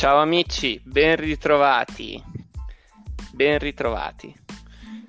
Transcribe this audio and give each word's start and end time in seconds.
Ciao 0.00 0.16
amici, 0.16 0.80
ben 0.82 1.16
ritrovati. 1.16 2.18
Ben 3.32 3.58
ritrovati. 3.58 4.34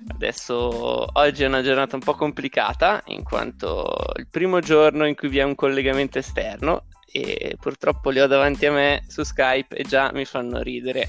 Adesso 0.08 1.06
oggi 1.14 1.44
è 1.44 1.46
una 1.46 1.62
giornata 1.62 1.96
un 1.96 2.02
po' 2.02 2.14
complicata 2.14 3.00
in 3.06 3.22
quanto 3.22 3.96
il 4.16 4.26
primo 4.30 4.60
giorno 4.60 5.06
in 5.06 5.14
cui 5.14 5.30
vi 5.30 5.38
è 5.38 5.44
un 5.44 5.54
collegamento 5.54 6.18
esterno 6.18 6.88
e 7.10 7.56
purtroppo 7.58 8.10
li 8.10 8.20
ho 8.20 8.26
davanti 8.26 8.66
a 8.66 8.72
me 8.72 9.02
su 9.08 9.22
Skype 9.22 9.74
e 9.74 9.82
già 9.84 10.10
mi 10.12 10.26
fanno 10.26 10.60
ridere. 10.60 11.08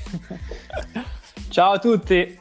Ciao 1.52 1.74
a 1.74 1.80
tutti. 1.80 2.40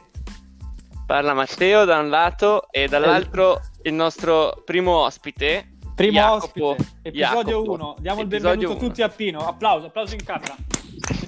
Parla 1.05 1.33
Matteo 1.33 1.83
da 1.83 1.99
un 1.99 2.07
lato 2.07 2.69
e 2.71 2.87
dall'altro 2.87 3.59
il 3.81 3.93
nostro 3.93 4.61
primo 4.63 4.93
ospite. 4.93 5.73
Primo 5.93 6.19
Jacopo. 6.19 6.67
ospite, 6.67 6.99
episodio 7.01 7.63
Jacopo. 7.63 7.73
1. 7.73 7.95
Diamo 7.99 8.21
il 8.21 8.27
Episodio 8.27 8.27
benvenuto 8.27 8.79
uno. 8.79 8.87
tutti 8.87 9.01
a 9.01 9.09
Pino. 9.09 9.45
Applauso, 9.45 9.87
applauso 9.87 10.13
in 10.13 10.23
camera. 10.23 10.55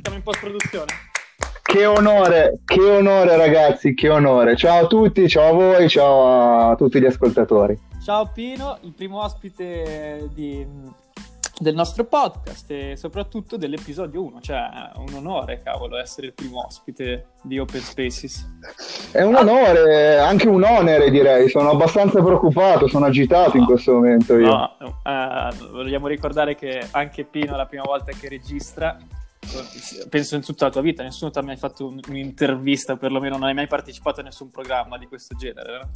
Siamo 0.05 0.19
in 0.19 0.23
post 0.23 0.39
produzione. 0.39 0.85
Che 1.63 1.85
onore, 1.87 2.59
che 2.63 2.79
onore 2.79 3.37
ragazzi, 3.37 3.95
che 3.95 4.07
onore. 4.07 4.55
Ciao 4.55 4.83
a 4.83 4.87
tutti, 4.87 5.27
ciao 5.27 5.49
a 5.49 5.53
voi, 5.53 5.89
ciao 5.89 6.69
a 6.69 6.75
tutti 6.75 7.01
gli 7.01 7.05
ascoltatori. 7.05 7.75
Ciao 8.03 8.29
Pino, 8.31 8.77
il 8.81 8.93
primo 8.93 9.23
ospite 9.23 10.29
di- 10.31 10.63
del 11.57 11.73
nostro 11.73 12.03
podcast 12.03 12.69
e 12.69 12.95
soprattutto 12.95 13.57
dell'episodio 13.57 14.21
1. 14.25 14.41
Cioè, 14.41 14.57
è 14.93 14.97
un 14.97 15.11
onore, 15.15 15.59
cavolo, 15.63 15.97
essere 15.97 16.27
il 16.27 16.33
primo 16.33 16.63
ospite 16.63 17.29
di 17.41 17.57
Open 17.57 17.81
Spaces. 17.81 18.45
È 19.11 19.23
un 19.23 19.33
onore, 19.33 20.19
anche 20.19 20.47
un 20.47 20.63
onere 20.63 21.09
direi, 21.09 21.49
sono 21.49 21.71
abbastanza 21.71 22.21
preoccupato, 22.21 22.87
sono 22.87 23.07
agitato 23.07 23.57
in 23.57 23.65
questo 23.65 23.93
momento 23.93 24.37
io. 24.37 24.51
No, 24.51 25.01
eh, 25.03 25.49
vogliamo 25.71 26.05
ricordare 26.05 26.53
che 26.53 26.89
anche 26.91 27.23
Pino 27.23 27.55
è 27.55 27.57
la 27.57 27.65
prima 27.65 27.83
volta 27.83 28.11
che 28.11 28.29
registra. 28.29 28.95
Penso 30.09 30.35
in 30.35 30.41
tutta 30.43 30.65
la 30.65 30.71
tua 30.71 30.81
vita, 30.81 31.03
nessuno 31.03 31.31
ti 31.31 31.39
ha 31.39 31.43
mai 31.43 31.57
fatto 31.57 31.87
un- 31.87 31.99
un'intervista, 32.07 32.93
o 32.93 32.97
perlomeno 32.97 33.37
non 33.37 33.47
hai 33.47 33.53
mai 33.53 33.67
partecipato 33.67 34.19
a 34.21 34.23
nessun 34.23 34.49
programma 34.49 34.97
di 34.97 35.07
questo 35.07 35.35
genere. 35.35 35.77
no? 35.77 35.89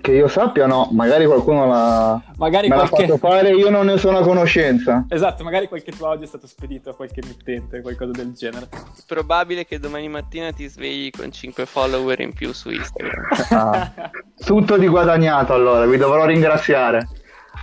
Che 0.00 0.12
io 0.12 0.28
sappia 0.28 0.66
no, 0.68 0.88
magari 0.92 1.26
qualcuno 1.26 1.66
l'ha, 1.66 2.22
Magari 2.36 2.68
me 2.68 2.76
l'ha 2.76 2.86
qualche... 2.88 3.08
fatto 3.08 3.18
fare, 3.18 3.50
io 3.50 3.70
non 3.70 3.86
ne 3.86 3.98
sono 3.98 4.18
a 4.18 4.22
conoscenza. 4.22 5.04
Esatto, 5.08 5.42
magari 5.42 5.66
qualche 5.66 5.90
tuo 5.90 6.06
audio 6.10 6.24
è 6.26 6.28
stato 6.28 6.46
spedito 6.46 6.90
a 6.90 6.94
qualche 6.94 7.20
emittente, 7.20 7.80
qualcosa 7.80 8.12
del 8.12 8.32
genere. 8.32 8.68
Probabile 9.04 9.64
che 9.66 9.80
domani 9.80 10.08
mattina 10.08 10.52
ti 10.52 10.68
svegli 10.68 11.10
con 11.10 11.32
5 11.32 11.66
follower 11.66 12.20
in 12.20 12.32
più 12.32 12.52
su 12.52 12.70
Instagram. 12.70 13.26
Ah, 13.50 14.10
tutto 14.44 14.76
di 14.78 14.86
guadagnato 14.86 15.54
allora, 15.54 15.84
vi 15.86 15.96
dovrò 15.96 16.24
ringraziare. 16.24 17.08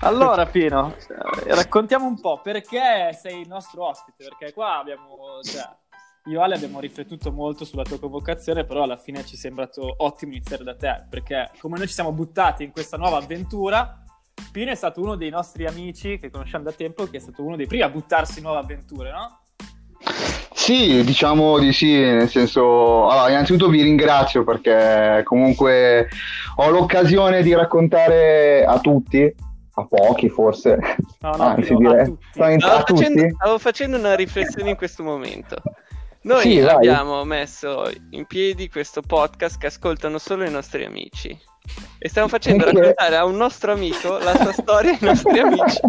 Allora, 0.02 0.46
Pino, 0.46 0.94
eh, 1.46 1.56
raccontiamo 1.56 2.06
un 2.06 2.20
po' 2.20 2.40
perché 2.42 3.18
sei 3.20 3.42
il 3.42 3.48
nostro 3.48 3.88
ospite, 3.88 4.26
perché 4.30 4.54
qua 4.54 4.80
abbiamo, 4.80 5.40
cioè, 5.44 5.64
io 6.26 6.40
e 6.40 6.44
Ale 6.44 6.56
abbiamo 6.56 6.80
riflettuto 6.80 7.32
molto 7.32 7.66
sulla 7.66 7.84
tua 7.84 8.00
convocazione, 8.00 8.66
però 8.66 8.84
alla 8.84 8.98
fine 8.98 9.26
ci 9.26 9.36
è 9.36 9.38
sembrato 9.38 9.96
ottimo 9.98 10.34
iniziare 10.34 10.64
da 10.64 10.76
te, 10.76 11.06
perché 11.10 11.52
come 11.60 11.78
noi 11.78 11.88
ci 11.88 11.94
siamo 11.94 12.12
buttati 12.12 12.64
in 12.64 12.72
questa 12.72 12.98
nuova 12.98 13.18
avventura, 13.18 14.04
Pino 14.52 14.72
è 14.72 14.76
stato 14.76 15.02
uno 15.02 15.16
dei 15.16 15.30
nostri 15.30 15.66
amici 15.66 16.18
che 16.20 16.30
conosciamo 16.30 16.64
da 16.64 16.72
tempo, 16.72 17.06
che 17.06 17.18
è 17.18 17.20
stato 17.20 17.44
uno 17.44 17.56
dei 17.56 17.68
primi 17.68 17.84
a 17.84 17.90
buttarsi 17.90 18.40
in 18.40 18.46
nuove 18.46 18.60
avventure, 18.60 19.12
no? 19.12 19.42
Sì, 20.54 21.04
diciamo 21.04 21.60
di 21.60 21.72
sì, 21.72 21.94
nel 21.98 22.30
senso, 22.30 23.08
allora, 23.08 23.30
innanzitutto 23.30 23.70
vi 23.70 23.82
ringrazio 23.82 24.44
perché 24.44 25.22
comunque 25.24 26.10
ho 26.56 26.70
l'occasione 26.70 27.42
di 27.42 27.54
raccontare 27.54 28.66
a 28.66 28.80
tutti, 28.80 29.34
a 29.80 29.86
pochi 29.86 30.28
forse, 30.30 30.78
No, 31.22 31.32
no, 31.36 31.44
anzi 31.44 31.74
a 31.74 31.78
direi, 31.78 32.18
Stavo 32.32 32.84
facendo, 32.86 33.30
stavo 33.36 33.60
facendo 33.60 33.98
una 33.98 34.16
riflessione 34.16 34.72
in 34.72 34.76
questo 34.76 35.04
momento. 35.04 35.56
Noi 36.24 36.42
Sì, 36.42 36.60
abbiamo 36.60 37.24
messo 37.24 37.90
in 38.10 38.26
piedi 38.26 38.70
questo 38.70 39.02
podcast 39.02 39.60
che 39.60 39.68
ascoltano 39.68 40.18
solo 40.18 40.44
i 40.46 40.52
nostri 40.52 40.84
amici. 40.84 41.38
E 42.00 42.08
stiamo 42.10 42.28
facendo 42.30 42.64
Perché? 42.64 42.80
raccontare 42.80 43.16
a 43.18 43.26
un 43.26 43.36
nostro 43.36 43.72
amico 43.74 44.18
la 44.18 44.36
sua 44.36 44.52
storia 44.54 44.92
ai 44.92 44.98
nostri 45.02 45.38
amici 45.40 45.80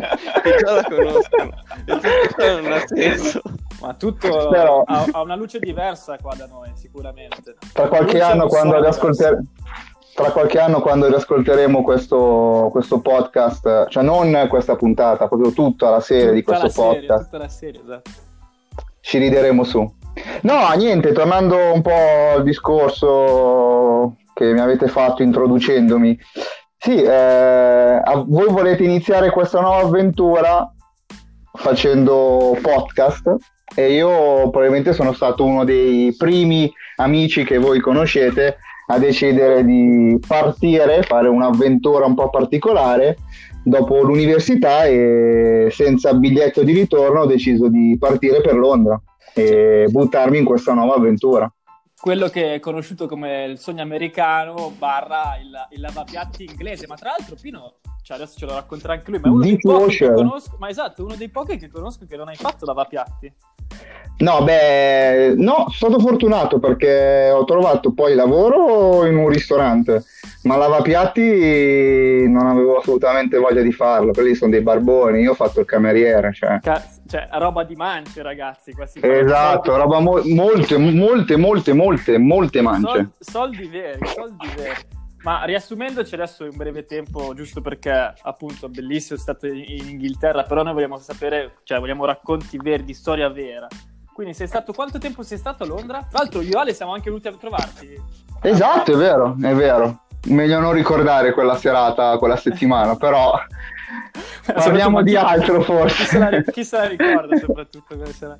che 0.42 0.56
già 0.58 0.72
la 0.72 0.82
conoscono. 0.84 1.50
E 1.86 1.92
tutto 1.92 2.08
ciò 2.36 2.60
non 2.60 2.72
ha 2.72 2.82
senso. 2.86 3.40
Ma 3.80 3.94
tutto 3.94 4.48
Però- 4.48 4.82
ha, 4.84 5.06
ha 5.12 5.20
una 5.22 5.36
luce 5.36 5.58
diversa 5.60 6.16
qua 6.20 6.34
da 6.34 6.46
noi, 6.46 6.70
sicuramente. 6.74 7.56
Tra 7.72 7.86
qualche 7.88 8.20
anno 8.20 8.48
quando 8.48 8.74
sole 8.74 8.80
riascolter- 8.82 9.40
tra 10.18 10.32
qualche 10.32 10.58
anno 10.58 10.80
quando 10.80 11.06
riascolteremo 11.06 11.80
questo, 11.80 12.70
questo 12.72 12.98
podcast, 13.00 13.86
cioè 13.86 14.02
non 14.02 14.46
questa 14.48 14.74
puntata, 14.74 15.28
proprio 15.28 15.52
tutta 15.52 15.90
la 15.90 16.00
serie 16.00 16.32
di 16.32 16.42
Tutta 16.42 16.58
questo 16.58 16.82
la 16.82 16.90
serie, 16.90 17.06
podcast, 17.06 17.34
la 17.34 17.48
serie, 17.48 17.80
esatto. 17.80 18.10
ci 19.00 19.18
rideremo 19.18 19.62
su. 19.62 19.94
No, 20.42 20.72
niente, 20.76 21.12
tornando 21.12 21.72
un 21.72 21.82
po' 21.82 22.32
al 22.34 22.42
discorso 22.42 24.16
che 24.34 24.52
mi 24.52 24.58
avete 24.58 24.88
fatto 24.88 25.22
introducendomi. 25.22 26.18
Sì, 26.76 27.00
eh, 27.00 28.02
voi 28.26 28.48
volete 28.48 28.82
iniziare 28.82 29.30
questa 29.30 29.60
nuova 29.60 29.82
avventura 29.82 30.68
facendo 31.52 32.58
podcast 32.60 33.36
e 33.72 33.92
io 33.92 34.50
probabilmente 34.50 34.92
sono 34.92 35.12
stato 35.12 35.44
uno 35.44 35.62
dei 35.62 36.12
primi 36.16 36.72
amici 36.96 37.44
che 37.44 37.58
voi 37.58 37.78
conoscete 37.78 38.56
a 38.90 38.98
decidere 38.98 39.64
di 39.64 40.18
partire, 40.26 41.02
fare 41.02 41.28
un'avventura 41.28 42.06
un 42.06 42.14
po' 42.14 42.30
particolare 42.30 43.18
dopo 43.62 44.02
l'università 44.02 44.84
e 44.84 45.68
senza 45.70 46.14
biglietto 46.14 46.62
di 46.62 46.72
ritorno 46.72 47.20
ho 47.20 47.26
deciso 47.26 47.68
di 47.68 47.96
partire 47.98 48.40
per 48.40 48.54
Londra 48.54 49.00
e 49.34 49.86
buttarmi 49.90 50.38
in 50.38 50.44
questa 50.44 50.72
nuova 50.72 50.94
avventura. 50.94 51.52
Quello 52.00 52.28
che 52.28 52.54
è 52.54 52.60
conosciuto 52.60 53.06
come 53.06 53.44
il 53.44 53.58
sogno 53.58 53.82
americano 53.82 54.72
barra 54.78 55.36
il, 55.38 55.50
il 55.70 55.80
lavapiatti 55.80 56.44
inglese, 56.44 56.86
ma 56.86 56.94
tra 56.94 57.10
l'altro 57.16 57.36
Pino, 57.38 57.74
cioè 58.02 58.16
adesso 58.16 58.38
ce 58.38 58.46
lo 58.46 58.54
racconterà 58.54 58.94
anche 58.94 59.10
lui, 59.10 59.20
ma 59.20 59.26
è 59.26 59.30
uno 59.30 59.42
dei 59.42 59.58
pochi 59.58 59.96
che 59.96 60.12
conosco, 60.12 60.56
ma 60.58 60.68
esatto, 60.68 61.04
uno 61.04 61.16
dei 61.16 61.28
pochi 61.28 61.58
che 61.58 61.68
conosco 61.68 62.06
che 62.06 62.16
non 62.16 62.28
hai 62.28 62.36
fatto 62.36 62.64
lavapiatti. 62.64 63.34
No, 64.20 64.42
beh, 64.42 65.34
no, 65.36 65.66
sono 65.70 65.92
stato 65.92 66.00
fortunato 66.00 66.58
perché 66.58 67.30
ho 67.32 67.44
trovato 67.44 67.92
poi 67.92 68.16
lavoro 68.16 69.06
in 69.06 69.16
un 69.16 69.28
ristorante, 69.28 70.02
ma 70.42 70.56
lavapiatti 70.56 72.26
non 72.26 72.48
avevo 72.48 72.78
assolutamente 72.78 73.38
voglia 73.38 73.62
di 73.62 73.70
farlo, 73.70 74.10
quelli 74.10 74.34
sono 74.34 74.50
dei 74.50 74.60
barboni, 74.60 75.20
io 75.20 75.30
ho 75.30 75.34
fatto 75.34 75.60
il 75.60 75.66
cameriere, 75.66 76.32
cioè. 76.32 76.58
Cazzo, 76.60 77.00
cioè, 77.06 77.28
roba 77.34 77.62
di 77.62 77.76
mance, 77.76 78.20
ragazzi. 78.20 78.72
Qua 78.72 78.86
si 78.86 78.98
parla 78.98 79.16
di 79.16 79.22
Esatto, 79.24 79.76
roba 79.76 80.00
mo- 80.00 80.22
molte, 80.24 80.76
molte, 80.78 81.36
molte, 81.36 81.72
molte, 81.72 82.18
molte 82.18 82.60
mance. 82.60 82.90
Sol- 82.90 83.10
soldi 83.20 83.68
veri, 83.68 84.04
soldi 84.04 84.48
veri. 84.56 84.74
Ma 85.22 85.44
riassumendoci 85.44 86.14
adesso 86.14 86.44
in 86.44 86.56
breve 86.56 86.84
tempo, 86.84 87.34
giusto 87.34 87.60
perché 87.60 88.14
appunto 88.22 88.68
bellissimo 88.68 89.18
è 89.18 89.20
stato 89.20 89.46
in 89.46 89.64
in 89.66 89.88
Inghilterra, 89.88 90.44
però 90.44 90.62
noi 90.62 90.74
vogliamo 90.74 90.98
sapere, 90.98 91.56
cioè 91.64 91.80
vogliamo 91.80 92.04
racconti 92.04 92.56
veri, 92.56 92.84
di 92.84 92.94
storia 92.94 93.28
vera. 93.28 93.66
Quindi 94.12 94.34
sei 94.34 94.46
stato, 94.46 94.72
quanto 94.72 94.98
tempo 94.98 95.22
sei 95.22 95.38
stato 95.38 95.62
a 95.62 95.66
Londra? 95.66 95.98
Tra 96.08 96.20
l'altro 96.20 96.40
io 96.40 96.56
e 96.56 96.60
Ale 96.60 96.74
siamo 96.74 96.92
anche 96.92 97.10
venuti 97.10 97.28
a 97.28 97.32
trovarti. 97.32 98.00
Esatto, 98.42 98.92
è 98.92 98.96
vero, 98.96 99.36
è 99.40 99.54
vero. 99.54 100.06
Meglio 100.26 100.58
non 100.58 100.72
ricordare 100.72 101.32
quella 101.32 101.56
serata, 101.56 102.18
quella 102.18 102.36
settimana, 102.36 102.96
però 102.96 103.38
parliamo 104.52 105.02
di 105.02 105.16
altro 105.16 105.58
Chi 105.58 105.64
se, 106.04 106.18
la, 106.18 106.28
forse. 106.28 106.52
chi 106.52 106.64
se 106.64 106.76
la 106.76 106.86
ricorda 106.86 107.36
soprattutto 107.36 107.96
sera? 108.12 108.36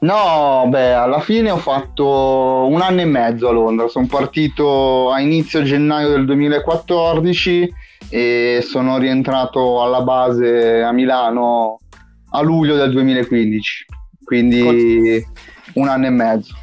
No, 0.00 0.66
beh, 0.68 0.92
alla 0.92 1.20
fine 1.20 1.50
ho 1.50 1.58
fatto 1.58 2.66
un 2.68 2.80
anno 2.80 3.00
e 3.00 3.04
mezzo 3.04 3.48
a 3.48 3.52
Londra. 3.52 3.88
Sono 3.88 4.06
partito 4.06 5.10
a 5.10 5.20
inizio 5.20 5.62
gennaio 5.62 6.08
del 6.08 6.24
2014 6.24 7.72
e 8.08 8.60
sono 8.62 8.98
rientrato 8.98 9.82
alla 9.82 10.02
base 10.02 10.82
a 10.82 10.92
Milano 10.92 11.78
a 12.30 12.40
luglio 12.42 12.76
del 12.76 12.90
2015. 12.90 13.86
Quindi 14.24 15.24
un 15.74 15.88
anno 15.88 16.06
e 16.06 16.10
mezzo. 16.10 16.54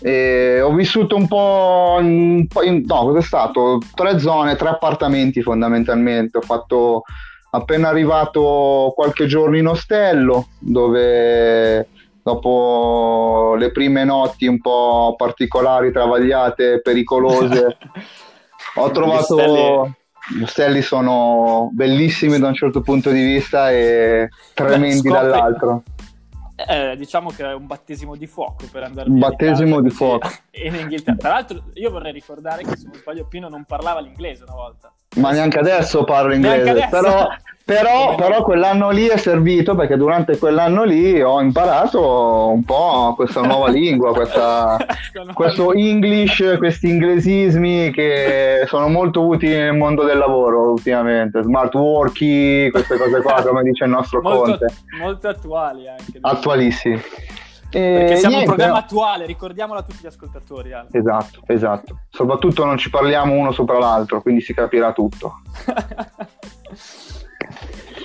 E 0.00 0.60
ho 0.60 0.72
vissuto 0.74 1.16
un 1.16 1.26
po', 1.26 1.96
in, 2.00 2.06
un 2.06 2.46
po' 2.46 2.62
in- 2.62 2.84
no, 2.86 3.04
cos'è 3.06 3.22
stato? 3.22 3.80
Tre 3.94 4.18
zone, 4.18 4.56
tre 4.56 4.68
appartamenti 4.68 5.42
fondamentalmente. 5.42 6.38
Ho 6.38 6.42
fatto 6.42 7.02
appena 7.50 7.88
arrivato 7.88 8.92
qualche 8.94 9.26
giorno 9.26 9.56
in 9.56 9.66
ostello 9.66 10.48
dove 10.58 11.88
dopo 12.22 13.54
le 13.56 13.70
prime 13.70 14.04
notti 14.04 14.46
un 14.46 14.60
po' 14.60 15.14
particolari, 15.16 15.92
travagliate, 15.92 16.80
pericolose, 16.82 17.76
ho 18.74 18.90
trovato 18.90 19.36
ostelli- 19.36 19.94
gli 20.36 20.42
ostelli 20.42 20.82
sono 20.82 21.70
bellissimi 21.72 22.38
da 22.38 22.48
un 22.48 22.54
certo 22.54 22.80
punto 22.80 23.10
di 23.10 23.22
vista 23.22 23.70
e 23.70 24.28
tremendi 24.54 25.08
scopri- 25.08 25.12
dall'altro. 25.12 25.82
Eh, 26.56 26.96
diciamo 26.96 27.30
che 27.30 27.44
è 27.44 27.52
un 27.52 27.66
battesimo 27.66 28.16
di 28.16 28.26
fuoco 28.26 28.64
per 28.72 28.82
andare 28.82 29.10
Un 29.10 29.18
battesimo 29.18 29.80
di 29.80 29.90
fuoco. 29.90 30.28
in 30.64 30.74
Inghilterra. 30.74 31.16
Tra 31.18 31.28
l'altro, 31.28 31.64
io 31.74 31.90
vorrei 31.90 32.12
ricordare 32.12 32.64
che 32.64 32.76
se 32.76 32.88
non 32.90 32.94
sbaglio, 32.94 33.26
Pino 33.28 33.48
non 33.48 33.64
parlava 33.64 34.00
l'inglese 34.00 34.42
una 34.42 34.54
volta. 34.54 34.92
Ma 35.16 35.30
neanche 35.30 35.58
adesso 35.58 36.04
parlo 36.04 36.34
inglese, 36.34 36.70
adesso. 36.70 36.88
però 36.88 37.28
Però, 37.66 38.14
però, 38.14 38.44
quell'anno 38.44 38.90
lì 38.90 39.06
è 39.06 39.16
servito 39.16 39.74
perché 39.74 39.96
durante 39.96 40.38
quell'anno 40.38 40.84
lì 40.84 41.20
ho 41.20 41.40
imparato 41.40 42.52
un 42.52 42.62
po' 42.62 43.14
questa 43.16 43.40
nuova 43.40 43.68
lingua, 43.70 44.12
questa, 44.12 44.76
questo 45.34 45.72
English, 45.72 46.58
questi 46.58 46.88
inglesismi 46.88 47.90
che 47.90 48.62
sono 48.68 48.86
molto 48.86 49.26
utili 49.26 49.56
nel 49.56 49.74
mondo 49.74 50.04
del 50.04 50.16
lavoro 50.16 50.70
ultimamente, 50.70 51.42
smart 51.42 51.74
working, 51.74 52.70
queste 52.70 52.96
cose 52.96 53.20
qua, 53.20 53.42
come 53.42 53.64
dice 53.64 53.82
il 53.82 53.90
nostro 53.90 54.20
molto, 54.22 54.42
Conte. 54.42 54.66
Molto 55.00 55.26
attuali 55.26 55.88
anche. 55.88 56.18
Attualissimi. 56.20 57.02
Perché 57.80 58.16
siamo 58.16 58.36
niente, 58.36 58.50
un 58.50 58.56
programma 58.56 58.78
attuale, 58.78 59.26
ricordiamolo 59.26 59.80
a 59.80 59.82
tutti 59.82 59.98
gli 60.02 60.06
ascoltatori. 60.06 60.72
Ale. 60.72 60.88
Esatto, 60.92 61.40
esatto. 61.46 61.98
Soprattutto 62.08 62.64
non 62.64 62.78
ci 62.78 62.90
parliamo 62.90 63.34
uno 63.34 63.52
sopra 63.52 63.78
l'altro, 63.78 64.22
quindi 64.22 64.40
si 64.40 64.54
capirà 64.54 64.92
tutto. 64.92 65.40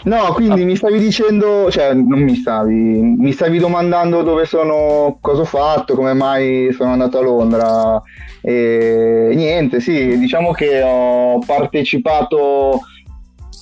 No, 0.03 0.33
quindi 0.33 0.65
mi 0.65 0.75
stavi 0.75 0.97
dicendo, 0.97 1.69
cioè 1.69 1.94
non 1.94 2.21
mi 2.21 2.33
stavi, 2.33 2.73
mi 2.73 3.31
stavi 3.31 3.59
domandando 3.59 4.23
dove 4.23 4.45
sono, 4.45 5.19
cosa 5.21 5.41
ho 5.41 5.45
fatto, 5.45 5.94
come 5.94 6.13
mai 6.13 6.73
sono 6.73 6.91
andato 6.91 7.19
a 7.19 7.21
Londra 7.21 8.01
e 8.41 9.31
niente, 9.35 9.79
sì, 9.79 10.18
diciamo 10.18 10.53
che 10.53 10.81
ho 10.81 11.38
partecipato 11.45 12.79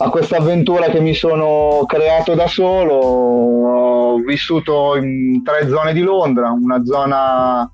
a 0.02 0.10
questa 0.10 0.38
avventura 0.38 0.88
che 0.88 1.02
mi 1.02 1.14
sono 1.14 1.84
creato 1.86 2.34
da 2.34 2.48
solo, 2.48 2.94
ho 2.94 4.16
vissuto 4.18 4.96
in 4.96 5.44
tre 5.44 5.68
zone 5.68 5.92
di 5.94 6.02
Londra, 6.02 6.52
una 6.52 6.84
zona 6.86 7.70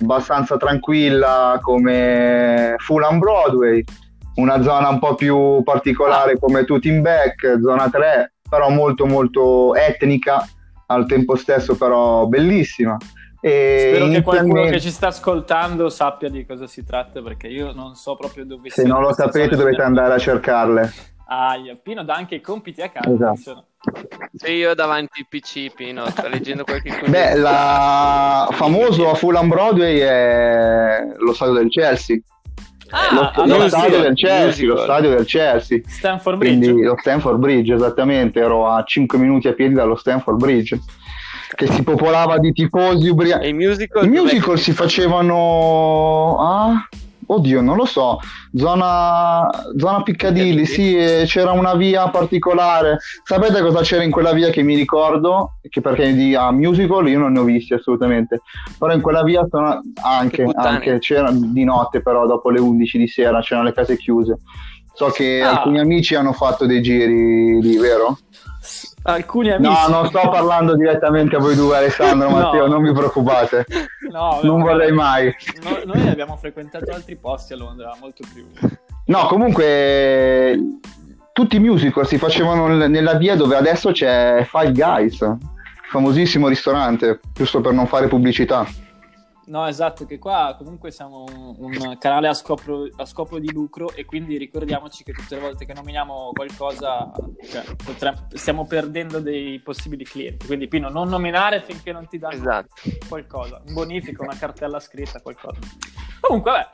abbastanza 0.00 0.56
tranquilla 0.58 1.58
come 1.62 2.74
Fulham 2.76 3.18
Broadway, 3.18 3.82
una 4.34 4.62
zona 4.62 4.90
un 4.90 4.98
po' 4.98 5.14
più 5.14 5.62
particolare 5.62 6.38
come 6.38 6.64
Tutinbeck, 6.64 7.58
zona 7.62 7.88
3, 7.88 8.34
però 8.48 8.68
molto 8.68 9.06
molto 9.06 9.74
etnica, 9.74 10.46
al 10.86 11.06
tempo 11.06 11.36
stesso 11.36 11.76
però 11.76 12.26
bellissima. 12.26 12.98
E 13.40 13.88
Spero 13.90 14.08
che 14.08 14.22
qualcuno 14.22 14.64
che 14.66 14.78
ci 14.78 14.90
sta 14.90 15.08
ascoltando 15.08 15.88
sappia 15.88 16.28
di 16.28 16.46
cosa 16.46 16.68
si 16.68 16.84
tratta 16.84 17.20
perché 17.22 17.48
io 17.48 17.72
non 17.72 17.96
so 17.96 18.14
proprio 18.14 18.44
dove 18.44 18.70
Se 18.70 18.84
non 18.84 19.02
lo 19.02 19.12
sapete 19.12 19.56
dovete 19.56 19.82
andare 19.82 20.14
a 20.14 20.18
cercarle. 20.18 20.92
Ah, 21.34 21.56
Pino 21.82 22.04
dà 22.04 22.14
anche 22.14 22.34
i 22.34 22.40
compiti 22.42 22.82
a 22.82 22.90
casa. 22.90 23.10
Esatto. 23.10 23.64
Se 24.34 24.50
io 24.50 24.74
davanti 24.74 25.20
il 25.20 25.26
PC, 25.28 25.72
Pino, 25.74 26.04
sto 26.10 26.28
leggendo 26.28 26.62
qualche 26.62 26.90
cosa. 27.00 27.10
Beh, 27.10 27.36
la 27.36 28.48
famoso 28.52 29.10
a 29.10 29.14
Fulham 29.14 29.48
Broadway 29.48 29.98
è 29.98 30.98
lo 31.16 31.32
stadio 31.32 31.54
del 31.54 31.70
Chelsea. 31.70 32.20
Ah, 32.90 33.14
lo, 33.14 33.42
allora 33.42 33.62
lo 33.62 33.68
stadio 33.68 33.96
sì, 33.96 34.02
del 34.02 34.14
Chelsea, 34.14 34.66
lo 34.66 34.76
stadio 34.76 35.08
del 35.08 35.24
Chelsea. 35.24 35.80
Stanford 35.86 36.36
Bridge. 36.36 36.58
Quindi, 36.66 36.82
lo 36.82 36.96
Stanford 36.98 37.38
Bridge, 37.38 37.74
esattamente, 37.74 38.38
ero 38.38 38.68
a 38.68 38.84
5 38.84 39.18
minuti 39.18 39.48
a 39.48 39.54
piedi 39.54 39.72
dallo 39.72 39.96
Stanford 39.96 40.38
Bridge 40.38 40.78
che 41.54 41.66
si 41.66 41.82
popolava 41.82 42.38
di 42.38 42.52
tifosi 42.52 43.08
ubriachi. 43.08 43.48
I 43.48 43.52
musical, 43.52 44.04
I 44.04 44.08
musical 44.08 44.58
si 44.58 44.72
facevano 44.72 46.36
ah, 46.38 46.88
oddio, 47.26 47.60
non 47.60 47.76
lo 47.76 47.84
so, 47.84 48.18
zona, 48.54 49.48
zona 49.76 50.02
Piccadilly, 50.02 50.64
sì, 50.66 50.96
c'era 51.26 51.52
una 51.52 51.74
via 51.74 52.08
particolare. 52.08 52.98
Sapete 53.24 53.60
cosa 53.62 53.80
c'era 53.80 54.02
in 54.02 54.10
quella 54.10 54.32
via 54.32 54.50
che 54.50 54.62
mi 54.62 54.74
ricordo? 54.74 55.58
Che 55.68 55.80
perché 55.80 56.12
di 56.14 56.34
ah, 56.34 56.50
musical 56.50 57.08
io 57.08 57.18
non 57.18 57.32
ne 57.32 57.38
ho 57.40 57.44
visti 57.44 57.74
assolutamente, 57.74 58.42
però 58.78 58.92
in 58.92 59.00
quella 59.00 59.22
via 59.22 59.46
sono 59.48 59.80
anche, 60.02 60.46
anche 60.54 60.98
c'era 60.98 61.30
di 61.32 61.64
notte, 61.64 62.02
però 62.02 62.26
dopo 62.26 62.50
le 62.50 62.60
11 62.60 62.98
di 62.98 63.08
sera 63.08 63.40
c'erano 63.40 63.66
le 63.66 63.74
case 63.74 63.96
chiuse. 63.96 64.38
So 64.94 65.08
che 65.08 65.40
ah. 65.42 65.50
alcuni 65.50 65.80
amici 65.80 66.14
hanno 66.14 66.32
fatto 66.32 66.66
dei 66.66 66.82
giri 66.82 67.60
lì, 67.60 67.76
vero? 67.78 68.18
Alcuni 69.04 69.50
amici. 69.50 69.70
No, 69.70 69.88
non 69.88 70.06
sto 70.06 70.28
parlando 70.28 70.76
direttamente 70.76 71.36
a 71.36 71.38
voi 71.38 71.54
due, 71.54 71.76
Alessandro, 71.76 72.28
no. 72.30 72.36
Matteo, 72.36 72.66
non 72.66 72.82
vi 72.82 72.92
preoccupate. 72.92 73.66
No, 74.12 74.40
non 74.42 74.58
no, 74.58 74.64
vorrei 74.66 74.92
mai. 74.92 75.34
No, 75.62 75.94
noi 75.94 76.06
abbiamo 76.06 76.36
frequentato 76.36 76.90
altri 76.90 77.16
posti 77.16 77.54
a 77.54 77.56
Londra, 77.56 77.96
molto 77.98 78.22
più. 78.30 78.44
No, 79.06 79.26
comunque 79.26 80.58
tutti 81.32 81.56
i 81.56 81.60
musical 81.60 82.06
si 82.06 82.18
facevano 82.18 82.66
nella 82.66 83.14
via 83.14 83.36
dove 83.36 83.56
adesso 83.56 83.90
c'è 83.90 84.46
Five 84.46 84.72
Guys, 84.72 85.36
famosissimo 85.88 86.48
ristorante, 86.48 87.20
giusto 87.32 87.62
per 87.62 87.72
non 87.72 87.86
fare 87.86 88.06
pubblicità. 88.06 88.66
No, 89.46 89.66
esatto, 89.66 90.06
che 90.06 90.18
qua 90.18 90.54
comunque 90.56 90.92
siamo 90.92 91.24
un, 91.28 91.56
un 91.58 91.98
canale 91.98 92.28
a 92.28 92.34
scopo, 92.34 92.86
a 92.96 93.04
scopo, 93.04 93.40
di 93.40 93.50
lucro 93.52 93.92
e 93.92 94.04
quindi 94.04 94.36
ricordiamoci 94.36 95.02
che 95.02 95.12
tutte 95.12 95.34
le 95.34 95.40
volte 95.40 95.64
che 95.64 95.74
nominiamo 95.74 96.30
qualcosa 96.32 97.10
cioè, 97.50 97.64
potremmo, 97.84 98.28
stiamo 98.34 98.66
perdendo 98.66 99.18
dei 99.18 99.58
possibili 99.60 100.04
clienti. 100.04 100.46
Quindi 100.46 100.68
Pino, 100.68 100.88
non 100.88 101.08
nominare 101.08 101.60
finché 101.60 101.90
non 101.90 102.06
ti 102.06 102.18
danno 102.18 102.34
esatto. 102.34 102.74
qualcosa, 103.08 103.60
un 103.66 103.74
bonifico, 103.74 104.22
una 104.22 104.36
cartella 104.36 104.78
scritta, 104.78 105.20
qualcosa. 105.20 105.58
Comunque, 106.20 106.50
vabbè, 106.52 106.68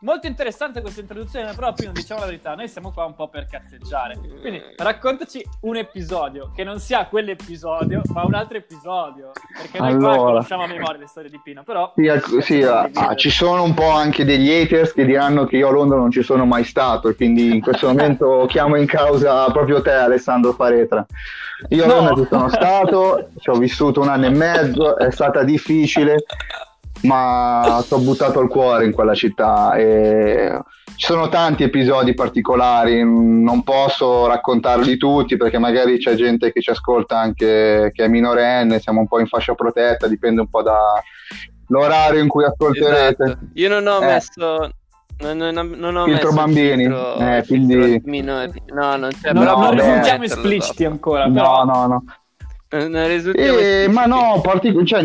Molto 0.00 0.26
interessante 0.26 0.82
questa 0.82 1.00
introduzione, 1.00 1.54
però 1.54 1.72
Pino, 1.72 1.90
diciamo 1.92 2.20
la 2.20 2.26
verità, 2.26 2.54
noi 2.54 2.68
siamo 2.68 2.92
qua 2.92 3.06
un 3.06 3.14
po' 3.14 3.28
per 3.28 3.46
cazzeggiare. 3.46 4.18
Quindi 4.40 4.60
raccontaci 4.76 5.42
un 5.62 5.76
episodio, 5.76 6.52
che 6.54 6.64
non 6.64 6.80
sia 6.80 7.06
quell'episodio, 7.06 8.02
ma 8.12 8.22
un 8.24 8.34
altro 8.34 8.58
episodio. 8.58 9.32
Perché 9.56 9.78
noi 9.78 9.92
allora. 9.92 10.14
qua 10.16 10.24
conosciamo 10.26 10.64
a 10.64 10.66
memoria 10.66 10.98
le 10.98 11.06
storie 11.06 11.30
di 11.30 11.40
Pino, 11.42 11.62
però... 11.62 11.92
Sì, 11.96 12.06
ecco, 12.06 12.40
sì 12.42 12.62
ah, 12.62 12.90
ci 13.14 13.30
sono 13.30 13.62
un 13.62 13.72
po' 13.72 13.88
anche 13.88 14.26
degli 14.26 14.50
haters 14.50 14.92
che 14.92 15.06
diranno 15.06 15.46
che 15.46 15.56
io 15.56 15.68
a 15.68 15.72
Londra 15.72 15.96
non 15.96 16.10
ci 16.10 16.22
sono 16.22 16.44
mai 16.44 16.64
stato, 16.64 17.08
e 17.08 17.14
quindi 17.14 17.54
in 17.54 17.62
questo 17.62 17.86
momento 17.86 18.44
chiamo 18.50 18.76
in 18.76 18.86
causa 18.86 19.50
proprio 19.50 19.80
te, 19.80 19.92
Alessandro 19.92 20.52
Faretra. 20.52 21.06
Io 21.70 21.84
a 21.84 21.86
Londra 21.86 22.14
ci 22.16 22.26
sono 22.28 22.48
stato, 22.50 23.30
ci 23.38 23.48
ho 23.48 23.54
vissuto 23.54 24.02
un 24.02 24.08
anno 24.08 24.26
e 24.26 24.30
mezzo, 24.30 24.98
è 24.98 25.10
stata 25.10 25.42
difficile, 25.42 26.24
ma 27.02 27.84
ti 27.86 27.94
ho 27.94 27.98
buttato 27.98 28.40
il 28.40 28.48
cuore 28.48 28.84
in 28.84 28.92
quella 28.92 29.14
città 29.14 29.74
e 29.74 30.58
ci 30.96 31.06
sono 31.06 31.28
tanti 31.28 31.62
episodi 31.62 32.14
particolari, 32.14 33.02
non 33.04 33.62
posso 33.62 34.26
raccontarli 34.26 34.96
tutti 34.96 35.36
perché 35.36 35.58
magari 35.58 35.98
c'è 35.98 36.14
gente 36.14 36.52
che 36.52 36.62
ci 36.62 36.70
ascolta 36.70 37.18
anche 37.18 37.90
che 37.92 38.04
è 38.04 38.08
minorenne, 38.08 38.80
siamo 38.80 39.00
un 39.00 39.06
po' 39.06 39.20
in 39.20 39.26
fascia 39.26 39.54
protetta, 39.54 40.08
dipende 40.08 40.40
un 40.40 40.48
po' 40.48 40.62
dall'orario 40.62 42.22
in 42.22 42.28
cui 42.28 42.44
ascolterete. 42.44 43.24
Esatto. 43.24 43.38
Io 43.54 43.68
non 43.68 43.86
ho 43.86 44.02
eh. 44.02 44.06
messo 44.06 44.70
non, 45.18 45.36
non, 45.36 45.70
non 45.70 45.96
ho 45.96 46.04
filtro 46.04 46.30
messo 46.30 46.42
bambini, 46.42 46.82
filtro, 46.84 47.16
eh, 47.16 47.44
quindi... 47.46 48.22
no, 48.22 48.96
non 48.96 49.10
c'è 49.20 49.32
no, 49.32 49.42
non 49.44 49.70
risultiamo 49.70 50.24
espliciti 50.24 50.84
ancora. 50.84 51.28
Però... 51.28 51.64
No, 51.64 51.72
no, 51.72 51.86
no. 51.86 52.04
Eh, 52.68 53.86
ma 53.88 54.06
no, 54.06 54.40
partic- 54.42 54.82
cioè, 54.82 55.04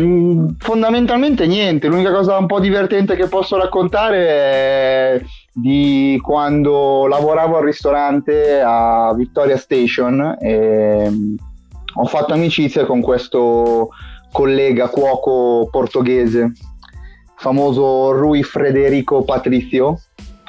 fondamentalmente 0.58 1.46
niente. 1.46 1.86
L'unica 1.86 2.12
cosa 2.12 2.36
un 2.36 2.46
po' 2.46 2.58
divertente 2.58 3.14
che 3.14 3.28
posso 3.28 3.56
raccontare 3.56 4.26
è 4.26 5.22
di 5.52 6.18
quando 6.22 7.06
lavoravo 7.06 7.58
al 7.58 7.64
ristorante 7.64 8.60
a 8.60 9.14
Victoria 9.14 9.56
Station 9.56 10.36
e 10.40 11.36
ho 11.94 12.04
fatto 12.06 12.32
amicizia 12.32 12.84
con 12.84 13.00
questo 13.00 13.90
collega 14.32 14.88
cuoco 14.88 15.68
portoghese, 15.70 16.52
famoso 17.36 18.10
Rui 18.12 18.42
Frederico 18.42 19.22
Patrizio. 19.22 20.00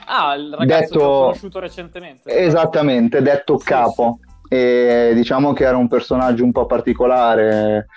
Ah, 0.06 0.34
il 0.34 0.54
ragazzo 0.58 0.94
detto... 0.94 0.98
che 0.98 1.06
ho 1.06 1.20
conosciuto 1.20 1.60
recentemente. 1.60 2.36
Esattamente, 2.36 3.22
detto 3.22 3.60
sì, 3.60 3.66
capo. 3.66 4.20
Sì 4.20 4.32
e 4.54 5.14
diciamo 5.16 5.52
che 5.52 5.64
era 5.64 5.78
un 5.78 5.88
personaggio 5.88 6.44
un 6.44 6.52
po' 6.52 6.68
particolare, 6.68 7.88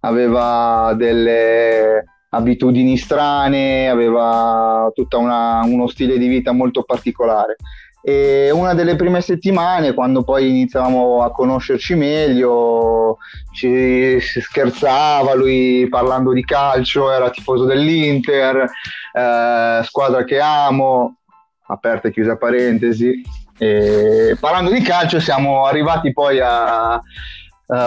aveva 0.00 0.92
delle 0.94 2.04
abitudini 2.28 2.98
strane, 2.98 3.88
aveva 3.88 4.90
tutto 4.94 5.18
uno 5.18 5.86
stile 5.86 6.18
di 6.18 6.26
vita 6.26 6.52
molto 6.52 6.82
particolare. 6.82 7.56
E 8.04 8.50
una 8.50 8.74
delle 8.74 8.94
prime 8.94 9.22
settimane, 9.22 9.94
quando 9.94 10.22
poi 10.22 10.50
iniziavamo 10.50 11.22
a 11.22 11.30
conoscerci 11.30 11.94
meglio, 11.94 13.16
ci 13.54 14.20
si 14.20 14.40
scherzava, 14.40 15.32
lui 15.32 15.88
parlando 15.88 16.32
di 16.32 16.44
calcio, 16.44 17.10
era 17.10 17.30
tifoso 17.30 17.64
dell'Inter, 17.64 18.68
eh, 19.12 19.80
squadra 19.82 20.24
che 20.24 20.40
amo, 20.40 21.20
aperta 21.68 22.08
e 22.08 22.12
chiusa 22.12 22.36
parentesi, 22.36 23.22
e 23.62 24.36
parlando 24.40 24.72
di 24.72 24.80
calcio 24.80 25.20
siamo 25.20 25.66
arrivati 25.66 26.12
poi 26.12 26.40
a, 26.40 26.94
a, 26.94 27.00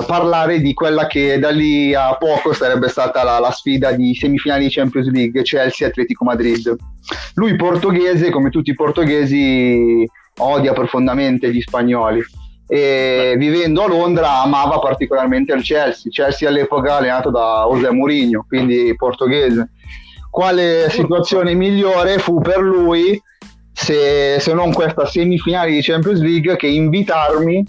parlare 0.08 0.62
di 0.62 0.74
quella 0.74 1.06
che 1.06 1.38
da 1.38 1.50
lì 1.50 1.94
a 1.94 2.16
poco 2.16 2.54
sarebbe 2.54 2.88
stata 2.88 3.24
la, 3.24 3.40
la 3.40 3.52
sfida 3.52 3.92
di 3.92 4.16
semifinali 4.16 4.68
di 4.68 4.72
Champions 4.72 5.12
League, 5.12 5.42
Chelsea-Atletico 5.42 6.24
Madrid. 6.24 6.74
Lui 7.34 7.58
portoghese, 7.58 8.30
come 8.30 8.52
tutti 8.52 8.70
i 8.70 8.74
portoghesi, 8.74 10.08
odia 10.38 10.72
profondamente 10.72 11.54
gli 11.54 11.60
spagnoli 11.60 12.24
e 12.68 13.36
vivendo 13.38 13.84
a 13.84 13.88
Londra 13.88 14.42
amava 14.44 14.80
particolarmente 14.80 15.54
il 15.54 15.62
Chelsea. 15.62 16.10
Chelsea 16.10 16.48
all'epoca 16.48 16.96
allenato 16.96 17.30
da 17.32 17.68
José 17.70 17.92
Mourinho, 17.92 18.46
quindi 18.48 18.96
portoghese. 18.96 19.72
Quale 20.32 20.90
situazione 20.90 21.54
migliore 21.54 22.18
fu 22.18 22.40
per 22.40 22.60
lui 22.60 23.22
se, 23.76 24.40
se 24.40 24.54
non 24.54 24.72
questa 24.72 25.06
semifinale 25.06 25.72
di 25.72 25.82
Champions 25.82 26.22
League 26.22 26.56
che 26.56 26.68
invitarmi 26.68 27.64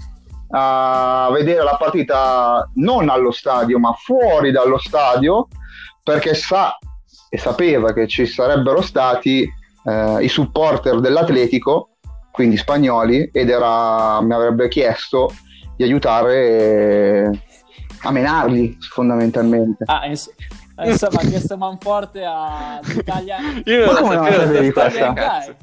a 0.50 1.28
vedere 1.32 1.64
la 1.64 1.76
partita 1.76 2.70
non 2.74 3.08
allo 3.08 3.32
stadio 3.32 3.80
ma 3.80 3.92
fuori 3.92 4.52
dallo 4.52 4.78
stadio 4.78 5.48
perché 6.04 6.34
sa 6.34 6.78
e 7.28 7.36
sapeva 7.36 7.92
che 7.92 8.06
ci 8.06 8.24
sarebbero 8.24 8.80
stati 8.80 9.42
eh, 9.84 10.22
i 10.22 10.28
supporter 10.28 11.00
dell'Atletico, 11.00 11.96
quindi 12.30 12.56
spagnoli, 12.56 13.28
ed 13.32 13.50
era, 13.50 14.20
mi 14.20 14.32
avrebbe 14.32 14.68
chiesto 14.68 15.34
di 15.76 15.82
aiutare 15.82 17.30
a 18.02 18.10
menarli 18.12 18.78
fondamentalmente. 18.80 19.82
Ah, 19.86 20.06
ins- 20.06 20.32
insomma, 20.84 21.20
ha 21.20 21.26
chiesto 21.26 21.56
manforte 21.56 22.24
all'Italia. 22.24 23.38
Io 23.64 23.92
non 23.92 23.94
lo 23.94 24.24
sapevo. 24.30 25.56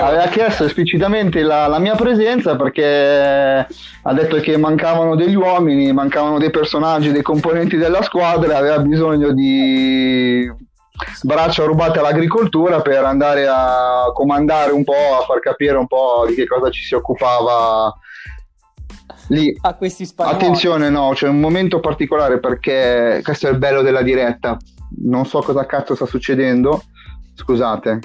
Aveva 0.00 0.26
chiesto 0.28 0.64
esplicitamente 0.64 1.42
la, 1.42 1.66
la, 1.66 1.78
mia 1.78 1.94
presenza 1.94 2.56
perché 2.56 2.84
ha 2.84 4.12
detto 4.12 4.36
che 4.40 4.56
mancavano 4.56 5.14
degli 5.14 5.34
uomini, 5.34 5.92
mancavano 5.92 6.38
dei 6.38 6.50
personaggi, 6.50 7.12
dei 7.12 7.22
componenti 7.22 7.76
della 7.76 8.02
squadra, 8.02 8.56
aveva 8.56 8.78
bisogno 8.78 9.32
di 9.32 10.50
braccia 11.22 11.64
rubate 11.64 11.98
all'agricoltura 11.98 12.80
per 12.80 13.04
andare 13.04 13.46
a 13.46 14.10
comandare 14.14 14.72
un 14.72 14.84
po', 14.84 15.18
a 15.20 15.24
far 15.26 15.40
capire 15.40 15.76
un 15.76 15.86
po' 15.86 16.24
di 16.26 16.34
che 16.34 16.46
cosa 16.46 16.70
ci 16.70 16.82
si 16.82 16.94
occupava 16.94 17.94
lì. 19.28 19.56
A 19.60 19.74
questi 19.74 20.06
spagnoli. 20.06 20.36
Attenzione, 20.36 20.88
no, 20.88 21.10
c'è 21.14 21.28
un 21.28 21.40
momento 21.40 21.80
particolare 21.80 22.38
perché 22.38 23.20
questo 23.22 23.48
è 23.48 23.50
il 23.50 23.58
bello 23.58 23.82
della 23.82 24.02
diretta. 24.02 24.56
Non 25.02 25.26
so 25.26 25.40
cosa 25.40 25.66
cazzo 25.66 25.94
sta 25.94 26.06
succedendo. 26.06 26.84
Scusate. 27.34 28.00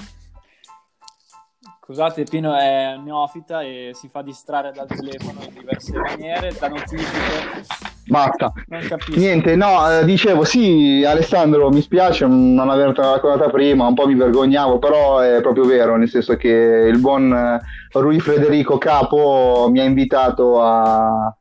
Scusate, 1.92 2.22
Pino 2.22 2.56
è 2.56 2.96
neofita 3.04 3.60
e 3.60 3.90
si 3.92 4.08
fa 4.08 4.22
distrarre 4.22 4.72
dal 4.72 4.86
telefono 4.86 5.40
in 5.46 5.52
diverse 5.52 5.92
maniere, 5.92 6.56
da 6.58 6.68
notifiche. 6.68 7.66
Basta. 8.06 8.50
Non 8.68 8.80
capisco. 8.80 9.20
Niente, 9.20 9.54
no, 9.56 9.90
eh, 9.90 10.02
dicevo 10.06 10.42
sì, 10.42 11.04
Alessandro, 11.06 11.68
mi 11.68 11.82
spiace 11.82 12.26
non 12.26 12.70
avertela 12.70 13.10
raccontata 13.12 13.50
prima, 13.50 13.86
un 13.86 13.92
po' 13.92 14.06
mi 14.06 14.14
vergognavo, 14.14 14.78
però 14.78 15.18
è 15.18 15.42
proprio 15.42 15.66
vero, 15.66 15.98
nel 15.98 16.08
senso 16.08 16.34
che 16.36 16.48
il 16.48 16.98
buon 16.98 17.30
eh, 17.30 17.60
Rui 17.92 18.20
Federico 18.20 18.78
Capo 18.78 19.68
mi 19.70 19.80
ha 19.80 19.84
invitato 19.84 20.62
a, 20.62 21.36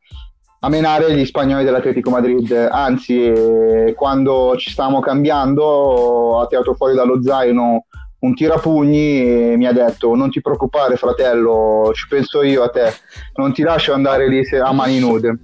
a 0.60 0.70
menare 0.70 1.16
gli 1.16 1.24
spagnoli 1.24 1.64
dell'Atletico 1.64 2.10
Madrid. 2.10 2.52
Anzi, 2.70 3.24
eh, 3.24 3.94
quando 3.96 4.58
ci 4.58 4.70
stavamo 4.70 5.00
cambiando, 5.00 6.42
ha 6.42 6.48
tirato 6.48 6.74
fuori 6.74 6.94
dallo 6.94 7.24
zaino 7.24 7.86
un 8.22 8.36
tirapugni 8.36 9.52
e 9.52 9.58
mi 9.58 9.66
ha 9.66 9.74
detto 9.74 10.16
non 10.16 10.30
ti 10.30 10.42
preoccupare 10.42 10.96
fratello, 10.96 11.92
ci 11.94 12.08
penso 12.08 12.44
io 12.44 12.64
a 12.64 12.70
te, 12.70 12.94
non 13.36 13.54
ti 13.54 13.64
lascio 13.64 13.94
andare 13.94 14.28
lì 14.28 14.42
a 14.60 14.72
mani 14.72 15.00
nude. 15.00 15.38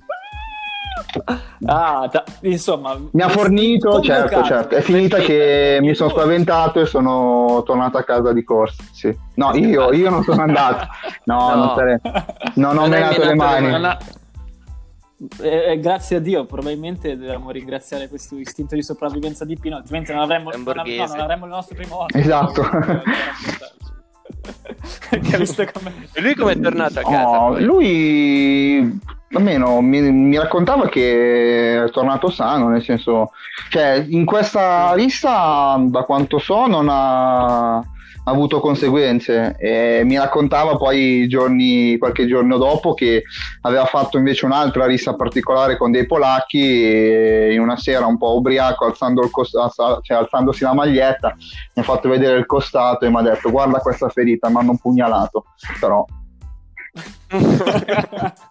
Ah, 1.66 2.08
ta- 2.12 2.24
insomma, 2.42 3.00
mi 3.12 3.22
ha 3.22 3.30
fornito, 3.30 4.00
certo, 4.02 4.44
certo. 4.44 4.76
È 4.76 4.82
finita 4.82 5.18
che 5.18 5.80
mi 5.82 5.96
sono 5.96 6.10
spaventato 6.10 6.80
e 6.80 6.86
sono 6.86 7.64
tornato 7.66 7.98
a 7.98 8.04
casa 8.04 8.34
di 8.34 8.44
corsa. 8.44 8.84
Sì. 8.92 9.16
No, 9.36 9.56
io, 9.56 9.92
io 9.94 10.10
non 10.10 10.24
sono 10.24 10.42
andato. 10.42 10.88
No, 11.28 11.50
no. 11.50 11.56
non, 11.56 11.76
sarei... 11.76 11.98
non 12.56 12.78
ho 12.78 12.88
menato 12.88 13.24
le 13.24 13.36
mani. 13.36 13.98
Eh, 15.42 15.80
grazie 15.80 16.18
a 16.18 16.20
Dio, 16.20 16.46
probabilmente 16.46 17.18
dobbiamo 17.18 17.50
ringraziare 17.50 18.08
questo 18.08 18.38
istinto 18.38 18.76
di 18.76 18.84
sopravvivenza 18.84 19.46
di 19.46 19.58
Pino, 19.58 19.78
altrimenti 19.78 20.12
non 20.12 20.22
avremmo, 20.22 20.52
non, 20.52 20.62
no, 20.64 20.74
non 20.74 21.20
avremmo 21.20 21.46
il 21.46 21.52
nostro 21.52 21.76
primo 21.76 22.02
ospite. 22.02 22.20
Esatto. 22.20 22.62
e 25.10 26.22
lui 26.22 26.36
come 26.36 26.52
è 26.52 26.60
tornato 26.60 27.00
a 27.00 27.02
casa? 27.02 27.42
Oh, 27.42 27.60
lui 27.60 29.00
almeno 29.32 29.82
mi, 29.82 30.02
mi, 30.12 30.38
raccontava 30.38 30.88
che 30.88 31.84
è 31.84 31.90
tornato 31.90 32.30
sano, 32.30 32.70
nel 32.70 32.84
senso, 32.84 33.32
cioè 33.70 34.06
in 34.08 34.24
questa 34.24 34.94
lista, 34.94 35.78
da 35.80 36.04
quanto 36.04 36.38
so, 36.38 36.68
non 36.68 36.88
ha 36.90 37.84
avuto 38.30 38.60
conseguenze 38.60 39.56
e 39.58 40.02
mi 40.04 40.18
raccontava 40.18 40.76
poi 40.76 41.28
giorni, 41.28 41.98
qualche 41.98 42.28
giorno 42.28 42.58
dopo 42.58 42.94
che 42.94 43.24
aveva 43.62 43.86
fatto 43.86 44.18
invece 44.18 44.46
un'altra 44.46 44.86
rissa 44.86 45.16
particolare 45.16 45.78
con 45.78 45.92
dei 45.92 46.06
polacchi 46.06 46.62
e 46.62 47.54
in 47.54 47.62
una 47.62 47.78
sera 47.78 48.06
un 48.06 48.18
po' 48.18 48.36
ubriaco 48.36 48.86
alzando 48.86 49.24
il 49.24 49.32
cost- 49.32 49.56
cioè, 50.02 50.18
alzandosi 50.18 50.64
la 50.64 50.74
maglietta 50.74 51.36
mi 51.38 51.82
ha 51.82 51.84
fatto 51.84 52.10
vedere 52.10 52.38
il 52.38 52.46
costato 52.46 53.06
e 53.06 53.10
mi 53.10 53.18
ha 53.18 53.22
detto 53.22 53.50
guarda 53.50 53.80
questa 53.80 54.10
ferita 54.10 54.50
mi 54.50 54.58
hanno 54.58 54.78
pugnalato 54.78 55.46
però 55.80 56.06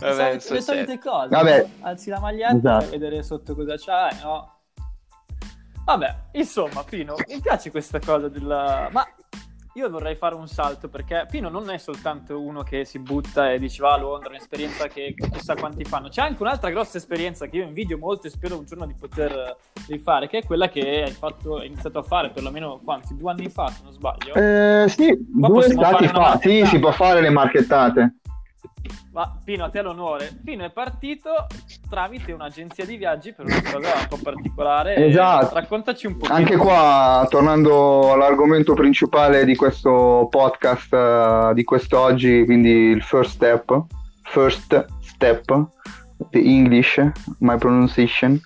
Vabbè, 0.00 0.32
le, 0.32 0.40
solite, 0.40 0.64
solite 0.64 0.98
cose 0.98 1.28
Vabbè. 1.28 1.68
alzi 1.80 2.10
la 2.10 2.20
maglietta 2.20 2.56
esatto. 2.56 2.90
per 2.90 2.98
vedere 2.98 3.22
sotto 3.22 3.54
cosa 3.54 3.74
c'hai 3.76 4.16
no? 4.22 4.59
Vabbè, 5.90 6.14
insomma, 6.34 6.84
Pino, 6.84 7.16
mi 7.26 7.40
piace 7.40 7.72
questa 7.72 7.98
cosa 7.98 8.28
della... 8.28 8.88
Ma 8.92 9.04
io 9.74 9.90
vorrei 9.90 10.14
fare 10.14 10.36
un 10.36 10.46
salto 10.46 10.88
perché 10.88 11.26
Pino 11.28 11.48
non 11.48 11.68
è 11.68 11.78
soltanto 11.78 12.40
uno 12.40 12.62
che 12.62 12.84
si 12.84 13.00
butta 13.00 13.50
e 13.50 13.58
dice 13.58 13.82
va 13.82 13.94
a 13.94 13.98
Londra, 13.98 14.28
un'esperienza 14.28 14.86
che 14.86 15.16
chissà 15.32 15.56
quanti 15.56 15.82
fanno. 15.82 16.08
C'è 16.08 16.22
anche 16.22 16.42
un'altra 16.42 16.70
grossa 16.70 16.96
esperienza 16.96 17.46
che 17.46 17.56
io 17.56 17.64
invidio 17.64 17.98
molto 17.98 18.28
e 18.28 18.30
spero 18.30 18.56
un 18.56 18.66
giorno 18.66 18.86
di 18.86 18.94
poter 18.94 19.56
rifare, 19.88 20.28
che 20.28 20.38
è 20.38 20.44
quella 20.44 20.68
che 20.68 21.02
hai, 21.02 21.10
fatto, 21.10 21.56
hai 21.56 21.66
iniziato 21.66 21.98
a 21.98 22.02
fare 22.04 22.30
perlomeno 22.30 22.78
quanti? 22.84 23.16
Due 23.16 23.32
anni 23.32 23.48
fa, 23.48 23.66
se 23.66 23.80
non 23.82 23.92
sbaglio? 23.92 24.34
Eh, 24.34 24.88
sì, 24.88 25.26
Qua 25.36 25.48
due 25.48 25.70
stati 25.70 26.06
fa. 26.06 26.38
Sì, 26.40 26.64
si 26.66 26.78
può 26.78 26.92
fare 26.92 27.20
le 27.20 27.30
marchettate. 27.30 28.14
Ma 29.12 29.36
Pino, 29.44 29.64
a 29.64 29.68
te 29.68 29.82
l'onore. 29.82 30.30
Pino 30.44 30.64
è 30.64 30.70
partito 30.70 31.46
tramite 31.88 32.30
un'agenzia 32.30 32.84
di 32.84 32.96
viaggi 32.96 33.32
per 33.32 33.46
una 33.46 33.60
cosa 33.60 33.78
un 33.78 34.06
po' 34.08 34.18
particolare. 34.22 34.94
Esatto. 34.94 35.54
Raccontaci 35.54 36.06
un 36.06 36.16
po'. 36.16 36.26
Anche 36.28 36.56
qua, 36.56 37.26
tornando 37.28 38.12
all'argomento 38.12 38.74
principale 38.74 39.44
di 39.44 39.56
questo 39.56 40.28
podcast 40.30 40.92
uh, 40.92 41.52
di 41.54 41.64
quest'oggi, 41.64 42.44
quindi 42.44 42.70
il 42.70 43.02
first 43.02 43.32
step, 43.32 43.84
first 44.22 44.86
step, 45.00 45.44
the 46.30 46.38
English, 46.38 47.02
my 47.38 47.58
pronunciation. 47.58 48.40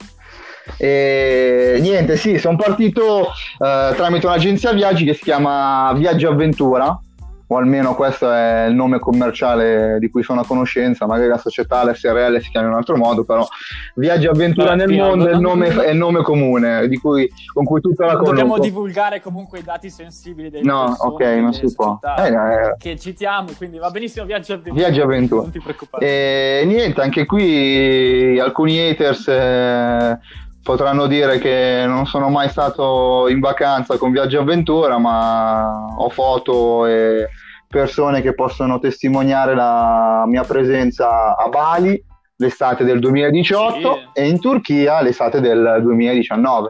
E 0.78 1.76
niente, 1.78 2.16
sì, 2.16 2.38
sono 2.38 2.56
partito 2.56 3.20
uh, 3.58 3.94
tramite 3.94 4.24
un'agenzia 4.24 4.72
viaggi 4.72 5.04
che 5.04 5.12
si 5.12 5.24
chiama 5.24 5.92
Viaggio 5.92 6.30
Avventura 6.30 6.98
o 7.46 7.56
almeno 7.56 7.94
questo 7.94 8.32
è 8.32 8.66
il 8.66 8.74
nome 8.74 8.98
commerciale 8.98 9.98
di 9.98 10.08
cui 10.10 10.22
sono 10.22 10.40
a 10.40 10.46
conoscenza, 10.46 11.06
magari 11.06 11.28
la 11.28 11.38
società, 11.38 11.84
l'SRL 11.84 12.40
si 12.40 12.50
chiama 12.50 12.66
in 12.66 12.72
un 12.72 12.78
altro 12.78 12.96
modo, 12.96 13.24
però 13.24 13.46
Viaggi 13.94 14.26
Avventura 14.26 14.70
Beh, 14.74 14.86
nel 14.86 14.96
mondo 14.96 15.28
è 15.28 15.32
il, 15.32 15.40
nome, 15.40 15.68
è 15.68 15.90
il 15.90 15.96
nome 15.96 16.22
comune 16.22 16.88
cui, 17.00 17.30
con 17.52 17.64
cui 17.64 17.80
tutta 17.80 18.06
la 18.06 18.12
conosco. 18.12 18.30
Dobbiamo 18.30 18.58
divulgare 18.58 19.20
comunque 19.20 19.58
i 19.58 19.62
dati 19.62 19.90
sensibili 19.90 20.50
dei 20.50 20.62
No, 20.62 20.94
ok, 20.98 21.22
non 21.22 21.52
si 21.52 21.72
può. 21.74 21.98
Eh, 22.18 22.28
eh. 22.28 22.74
Che 22.78 22.98
citiamo, 22.98 23.48
quindi 23.56 23.78
va 23.78 23.90
benissimo 23.90 24.24
Viaggi 24.24 24.52
Avventura. 24.52 24.74
Viaggi 24.74 25.00
Avventura. 25.00 25.42
Non 25.42 25.50
ti 25.50 25.60
preoccupare. 25.60 26.06
E 26.06 26.64
niente, 26.66 27.00
anche 27.00 27.26
qui 27.26 28.38
alcuni 28.40 28.78
haters... 28.80 29.28
Eh, 29.28 30.18
potranno 30.64 31.06
dire 31.06 31.38
che 31.38 31.84
non 31.86 32.06
sono 32.06 32.30
mai 32.30 32.48
stato 32.48 33.28
in 33.28 33.38
vacanza 33.38 33.98
con 33.98 34.10
Viaggio 34.10 34.40
Avventura, 34.40 34.98
ma 34.98 35.94
ho 35.94 36.08
foto 36.08 36.86
e 36.86 37.28
persone 37.68 38.22
che 38.22 38.34
possono 38.34 38.78
testimoniare 38.78 39.54
la 39.54 40.24
mia 40.26 40.42
presenza 40.42 41.36
a 41.36 41.48
Bali 41.48 42.02
l'estate 42.36 42.82
del 42.82 42.98
2018 42.98 43.94
sì. 43.94 44.20
e 44.20 44.26
in 44.26 44.40
Turchia 44.40 45.02
l'estate 45.02 45.40
del 45.40 45.80
2019. 45.82 46.68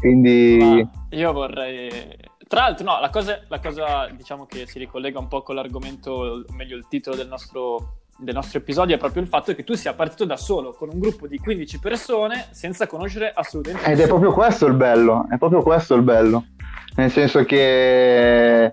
Quindi 0.00 0.58
ma 0.60 1.16
io 1.16 1.32
vorrei 1.32 2.16
tra 2.48 2.62
l'altro, 2.62 2.84
no, 2.84 2.98
la 2.98 3.10
cosa, 3.10 3.42
la 3.48 3.60
cosa, 3.60 4.08
diciamo 4.08 4.46
che 4.46 4.66
si 4.66 4.78
ricollega 4.78 5.18
un 5.18 5.28
po' 5.28 5.42
con 5.42 5.54
l'argomento, 5.54 6.12
o 6.12 6.44
meglio 6.56 6.76
il 6.76 6.86
titolo 6.88 7.14
del 7.14 7.28
nostro 7.28 8.06
del 8.20 8.34
nostro 8.34 8.58
episodio 8.58 8.96
è 8.96 8.98
proprio 8.98 9.22
il 9.22 9.28
fatto 9.28 9.54
che 9.54 9.62
tu 9.62 9.74
sia 9.74 9.94
partito 9.94 10.24
da 10.24 10.36
solo 10.36 10.72
con 10.72 10.88
un 10.92 10.98
gruppo 10.98 11.28
di 11.28 11.38
15 11.38 11.78
persone 11.78 12.48
senza 12.50 12.88
conoscere 12.88 13.30
assolutamente 13.32 13.84
Ed 13.84 13.98
nessuno. 13.98 14.04
è 14.04 14.08
proprio 14.08 14.32
questo 14.32 14.66
il 14.66 14.74
bello, 14.74 15.26
è 15.30 15.38
proprio 15.38 15.62
questo 15.62 15.94
il 15.94 16.02
bello. 16.02 16.44
Nel 16.96 17.12
senso 17.12 17.44
che 17.44 18.72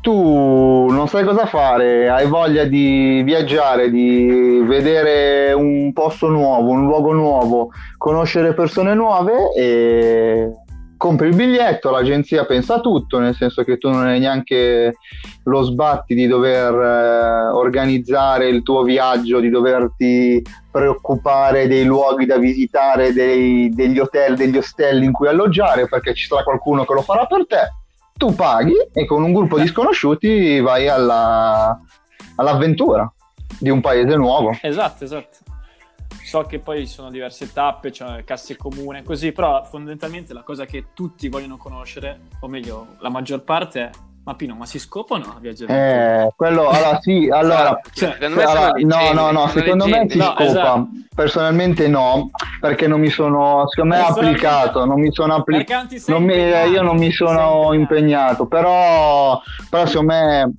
tu 0.00 0.86
non 0.90 1.06
sai 1.06 1.24
cosa 1.24 1.46
fare, 1.46 2.08
hai 2.08 2.26
voglia 2.26 2.64
di 2.64 3.22
viaggiare, 3.22 3.90
di 3.90 4.60
vedere 4.66 5.52
un 5.52 5.92
posto 5.92 6.28
nuovo, 6.28 6.70
un 6.70 6.86
luogo 6.86 7.12
nuovo, 7.12 7.70
conoscere 7.96 8.54
persone 8.54 8.94
nuove 8.94 9.52
e 9.54 10.50
compri 11.00 11.28
il 11.28 11.34
biglietto, 11.34 11.88
l'agenzia 11.90 12.44
pensa 12.44 12.74
a 12.74 12.80
tutto, 12.80 13.18
nel 13.18 13.34
senso 13.34 13.64
che 13.64 13.78
tu 13.78 13.88
non 13.88 14.04
hai 14.04 14.20
neanche 14.20 14.96
lo 15.44 15.62
sbatti 15.62 16.14
di 16.14 16.26
dover 16.26 16.74
eh, 16.74 17.48
organizzare 17.54 18.48
il 18.48 18.62
tuo 18.62 18.82
viaggio, 18.82 19.40
di 19.40 19.48
doverti 19.48 20.44
preoccupare 20.70 21.68
dei 21.68 21.84
luoghi 21.84 22.26
da 22.26 22.36
visitare, 22.36 23.14
dei, 23.14 23.70
degli 23.70 23.98
hotel, 23.98 24.36
degli 24.36 24.58
ostelli 24.58 25.06
in 25.06 25.12
cui 25.12 25.28
alloggiare, 25.28 25.88
perché 25.88 26.12
ci 26.12 26.26
sarà 26.26 26.42
qualcuno 26.42 26.84
che 26.84 26.92
lo 26.92 27.00
farà 27.00 27.24
per 27.24 27.46
te. 27.46 27.72
tu 28.18 28.34
paghi 28.34 28.76
e 28.92 29.06
con 29.06 29.22
un 29.22 29.32
gruppo 29.32 29.58
di 29.58 29.68
sconosciuti 29.68 30.60
vai 30.60 30.86
alla, 30.86 31.80
all'avventura 32.36 33.10
di 33.58 33.70
un 33.70 33.80
paese 33.80 34.16
nuovo. 34.16 34.54
Esatto, 34.60 35.04
esatto. 35.04 35.49
So 36.30 36.42
che 36.42 36.60
poi 36.60 36.86
ci 36.86 36.92
sono 36.92 37.10
diverse 37.10 37.52
tappe, 37.52 37.90
cioè 37.90 38.22
casse 38.22 38.56
comune, 38.56 39.02
così, 39.02 39.32
però 39.32 39.64
fondamentalmente 39.64 40.32
la 40.32 40.44
cosa 40.44 40.64
che 40.64 40.92
tutti 40.94 41.28
vogliono 41.28 41.56
conoscere, 41.56 42.20
o 42.38 42.46
meglio, 42.46 42.90
la 43.00 43.08
maggior 43.10 43.42
parte 43.42 43.80
è 43.80 43.90
ma 44.22 44.36
Pino, 44.36 44.54
ma 44.54 44.64
si 44.64 44.78
scopa 44.78 45.14
o 45.14 45.18
no 45.18 45.34
a 45.36 45.40
viaggiare? 45.40 46.26
Eh, 46.26 46.32
quello, 46.36 46.68
allora 46.68 47.00
sì, 47.00 47.28
allora, 47.34 47.80
Cioè, 47.92 48.12
secondo 48.12 48.36
me 48.36 48.42
allora, 48.44 48.66
no, 48.68 48.74
leggende, 48.76 49.12
no, 49.12 49.30
no, 49.32 49.48
sono 49.48 49.48
secondo 49.48 49.84
me 49.86 49.90
leggende. 49.90 50.12
si 50.12 50.18
No, 50.18 50.24
scopa. 50.26 50.44
esatto. 50.44 50.88
Personalmente 51.16 51.88
no, 51.88 52.30
perché 52.60 52.86
non 52.86 53.00
mi 53.00 53.08
sono, 53.08 53.64
secondo 53.66 53.96
me 53.96 54.00
è 54.00 54.06
applicato, 54.08 54.84
non 54.84 55.00
mi 55.00 55.10
sono 55.10 55.34
applicato. 55.34 55.96
io 55.96 56.82
non 56.82 56.96
mi 56.96 57.10
sono 57.10 57.72
impegnato, 57.72 58.46
però, 58.46 59.40
però 59.68 59.84
secondo 59.86 60.12
me 60.12 60.52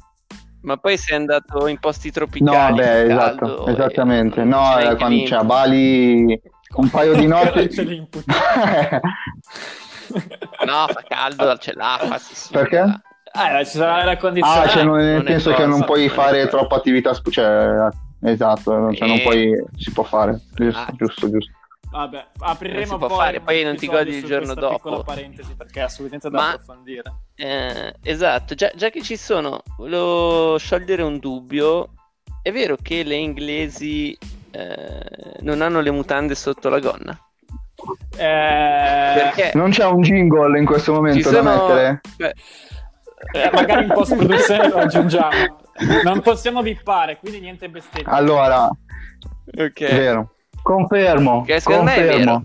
Ma 0.62 0.78
poi 0.78 0.98
sei 0.98 1.16
andato 1.18 1.68
in 1.68 1.80
posti 1.80 2.08
no, 2.08 2.14
tropicali. 2.14 2.76
beh, 2.76 3.04
in 3.06 3.12
esatto, 3.12 3.66
e 3.68 3.72
esattamente. 3.72 4.44
No, 4.44 4.78
eh, 4.78 4.96
quando 4.96 5.24
c'è 5.24 5.36
a 5.36 5.44
Bali 5.44 6.40
un 6.76 6.90
paio 6.90 7.14
di 7.16 7.26
notti. 7.28 7.70
No, 10.66 10.88
fa 10.88 11.04
caldo, 11.08 11.56
c'è 11.58 11.74
l'acqua. 11.74 12.18
Si. 12.18 12.52
Perché? 12.52 12.80
Ah, 13.34 13.64
ci 13.64 13.78
sarà 13.78 13.98
l'aria 13.98 14.12
Ah, 14.12 14.18
condizionata. 14.18 14.68
cioè, 14.68 14.84
non- 14.84 14.98
nel 14.98 15.16
non 15.16 15.26
senso 15.26 15.54
che 15.54 15.66
non 15.66 15.86
puoi 15.86 16.10
fare 16.10 16.48
troppa 16.48 16.76
attività, 16.76 17.14
cioè, 17.30 17.88
esatto, 18.22 18.94
cioè, 18.94 19.08
non 19.08 19.18
Eh. 19.18 19.22
puoi, 19.22 19.54
si 19.78 19.92
può 19.94 20.04
fare, 20.04 20.40
giusto, 20.54 20.80
Ah. 20.80 20.92
giusto, 20.98 21.30
giusto. 21.30 21.52
Vabbè, 21.92 22.26
apriremo 22.40 22.86
si 22.86 22.98
può 22.98 23.08
poi 23.08 23.18
fare, 23.18 23.40
poi 23.42 23.64
non 23.64 23.76
ti 23.76 23.88
godi 23.88 24.16
il 24.16 24.24
giorno 24.24 24.54
dopo. 24.54 24.76
piccola 24.76 25.04
parentesi 25.04 25.54
perché 25.56 25.82
è 25.82 25.84
assolutamente 25.84 26.30
da 26.30 26.38
Ma- 26.38 26.52
approfondire. 26.52 27.14
Eh, 27.36 27.94
esatto, 28.02 28.56
già, 28.56 28.72
già 28.74 28.90
che 28.90 29.02
ci 29.02 29.18
sono, 29.18 29.62
volevo 29.78 30.58
sciogliere 30.58 31.02
un 31.04 31.20
dubbio. 31.20 31.90
È 32.42 32.50
vero 32.52 32.78
che 32.82 33.04
le 33.04 33.16
inglesi 33.16 34.18
eh, 34.52 35.06
non 35.42 35.62
hanno 35.62 35.82
le 35.82 35.92
mutande 35.92 36.34
sotto 36.34 36.70
la 36.70 36.80
gonna? 36.80 37.20
Eh, 38.16 39.14
Perché 39.14 39.52
Non 39.56 39.72
c'è 39.72 39.86
un 39.86 40.02
jingle 40.02 40.58
in 40.60 40.66
questo 40.66 40.94
ci 40.94 40.98
momento 40.98 41.30
da 41.30 41.42
sono... 41.42 41.68
mettere? 41.68 42.02
Beh, 42.16 42.34
eh, 43.34 43.50
magari 43.52 43.84
in 43.84 43.90
post 43.90 44.16
produzione 44.16 44.70
lo 44.70 44.78
aggiungiamo. 44.78 45.60
Non 46.04 46.22
possiamo 46.22 46.62
bippare, 46.62 47.18
quindi 47.18 47.42
niente 47.42 47.68
bestemmie. 47.70 48.12
Allora, 48.12 48.66
ok. 48.66 49.80
vero. 49.80 50.34
Confermo, 50.64 51.44
Che 51.44 51.60
secondo 51.60 51.84
me 51.84 51.96
è 51.96 52.08
confermo, 52.08 52.44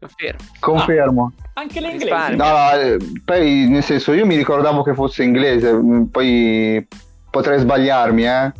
Confermo. 0.00 0.38
confermo. 0.60 1.32
Anche 1.54 1.80
le 1.80 1.90
Risparmio. 1.92 2.44
inglesi. 2.44 2.50
No, 2.50 2.70
eh, 2.80 2.96
poi 3.24 3.66
nel 3.68 3.82
senso, 3.82 4.12
io 4.12 4.26
mi 4.26 4.36
ricordavo 4.36 4.82
che 4.82 4.94
fosse 4.94 5.22
inglese, 5.22 5.72
mm, 5.72 6.04
poi 6.04 6.86
potrei 7.30 7.58
sbagliarmi, 7.58 8.26
eh. 8.26 8.52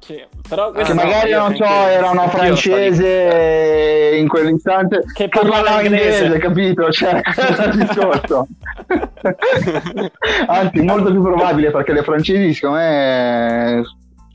Sì, 0.00 0.22
però 0.46 0.70
Ah, 0.70 0.82
Che 0.82 0.92
magari, 0.92 1.30
non 1.30 1.54
so, 1.56 1.64
anche- 1.64 1.92
era 1.92 2.10
una 2.10 2.28
francese 2.28 4.16
in 4.18 4.28
quell'istante 4.28 5.02
Che 5.14 5.28
parlava 5.30 5.80
inglese. 5.80 6.36
capito? 6.38 6.90
Cioè, 6.92 7.22
discorso. 7.74 8.46
Anzi, 10.46 10.82
molto 10.82 11.10
più 11.10 11.22
probabile 11.22 11.70
perché 11.70 11.92
le 11.92 12.02
francesi, 12.02 12.52
secondo 12.52 12.76
me, 12.76 13.82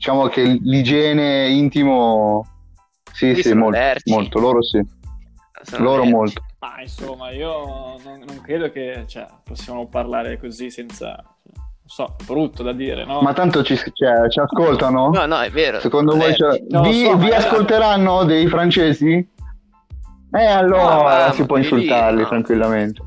diciamo 0.00 0.28
che 0.28 0.58
l'igiene 0.62 1.48
intimo, 1.48 2.46
sì, 3.12 3.34
Sì, 3.34 3.42
sì, 3.42 3.52
molto, 3.52 3.78
molto, 4.06 4.38
loro 4.40 4.62
sì, 4.62 4.80
Sono 5.60 5.84
loro 5.84 5.98
lerci. 5.98 6.14
molto. 6.14 6.44
Ma 6.60 6.80
insomma, 6.80 7.30
io 7.32 7.98
non, 8.02 8.22
non 8.26 8.40
credo 8.40 8.70
che 8.70 9.04
cioè, 9.06 9.26
possiamo 9.44 9.86
parlare 9.88 10.38
così 10.38 10.70
senza... 10.70 11.22
Non 11.44 11.84
so, 11.84 12.16
è 12.18 12.24
brutto 12.24 12.62
da 12.62 12.72
dire, 12.72 13.04
no? 13.04 13.20
Ma 13.20 13.34
tanto 13.34 13.62
ci, 13.62 13.76
cioè, 13.76 14.26
ci 14.30 14.40
ascoltano? 14.40 15.10
No, 15.10 15.26
no, 15.26 15.40
è 15.40 15.50
vero. 15.50 15.80
Secondo 15.80 16.12
sono 16.12 16.22
voi 16.22 16.34
cioè, 16.34 16.62
lo 16.70 16.80
vi, 16.80 17.04
so, 17.04 17.16
vi 17.18 17.30
ascolteranno 17.32 18.24
dei 18.24 18.46
francesi? 18.46 19.28
Eh, 20.32 20.44
allora 20.46 20.94
No, 20.94 21.02
ma- 21.02 21.32
si 21.32 21.44
può 21.44 21.58
insultarli 21.58 22.22
no. 22.22 22.28
tranquillamente. 22.28 23.02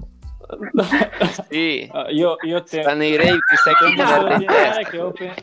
Sì. 1.50 1.90
Uh, 1.92 2.12
io, 2.12 2.36
io 2.44 2.62
te... 2.62 2.84
Stanno 2.84 3.04
i 3.04 3.16
rave 3.16 3.40
che 3.40 4.46
testa. 4.46 4.90
che 4.92 5.00
Open, 5.00 5.34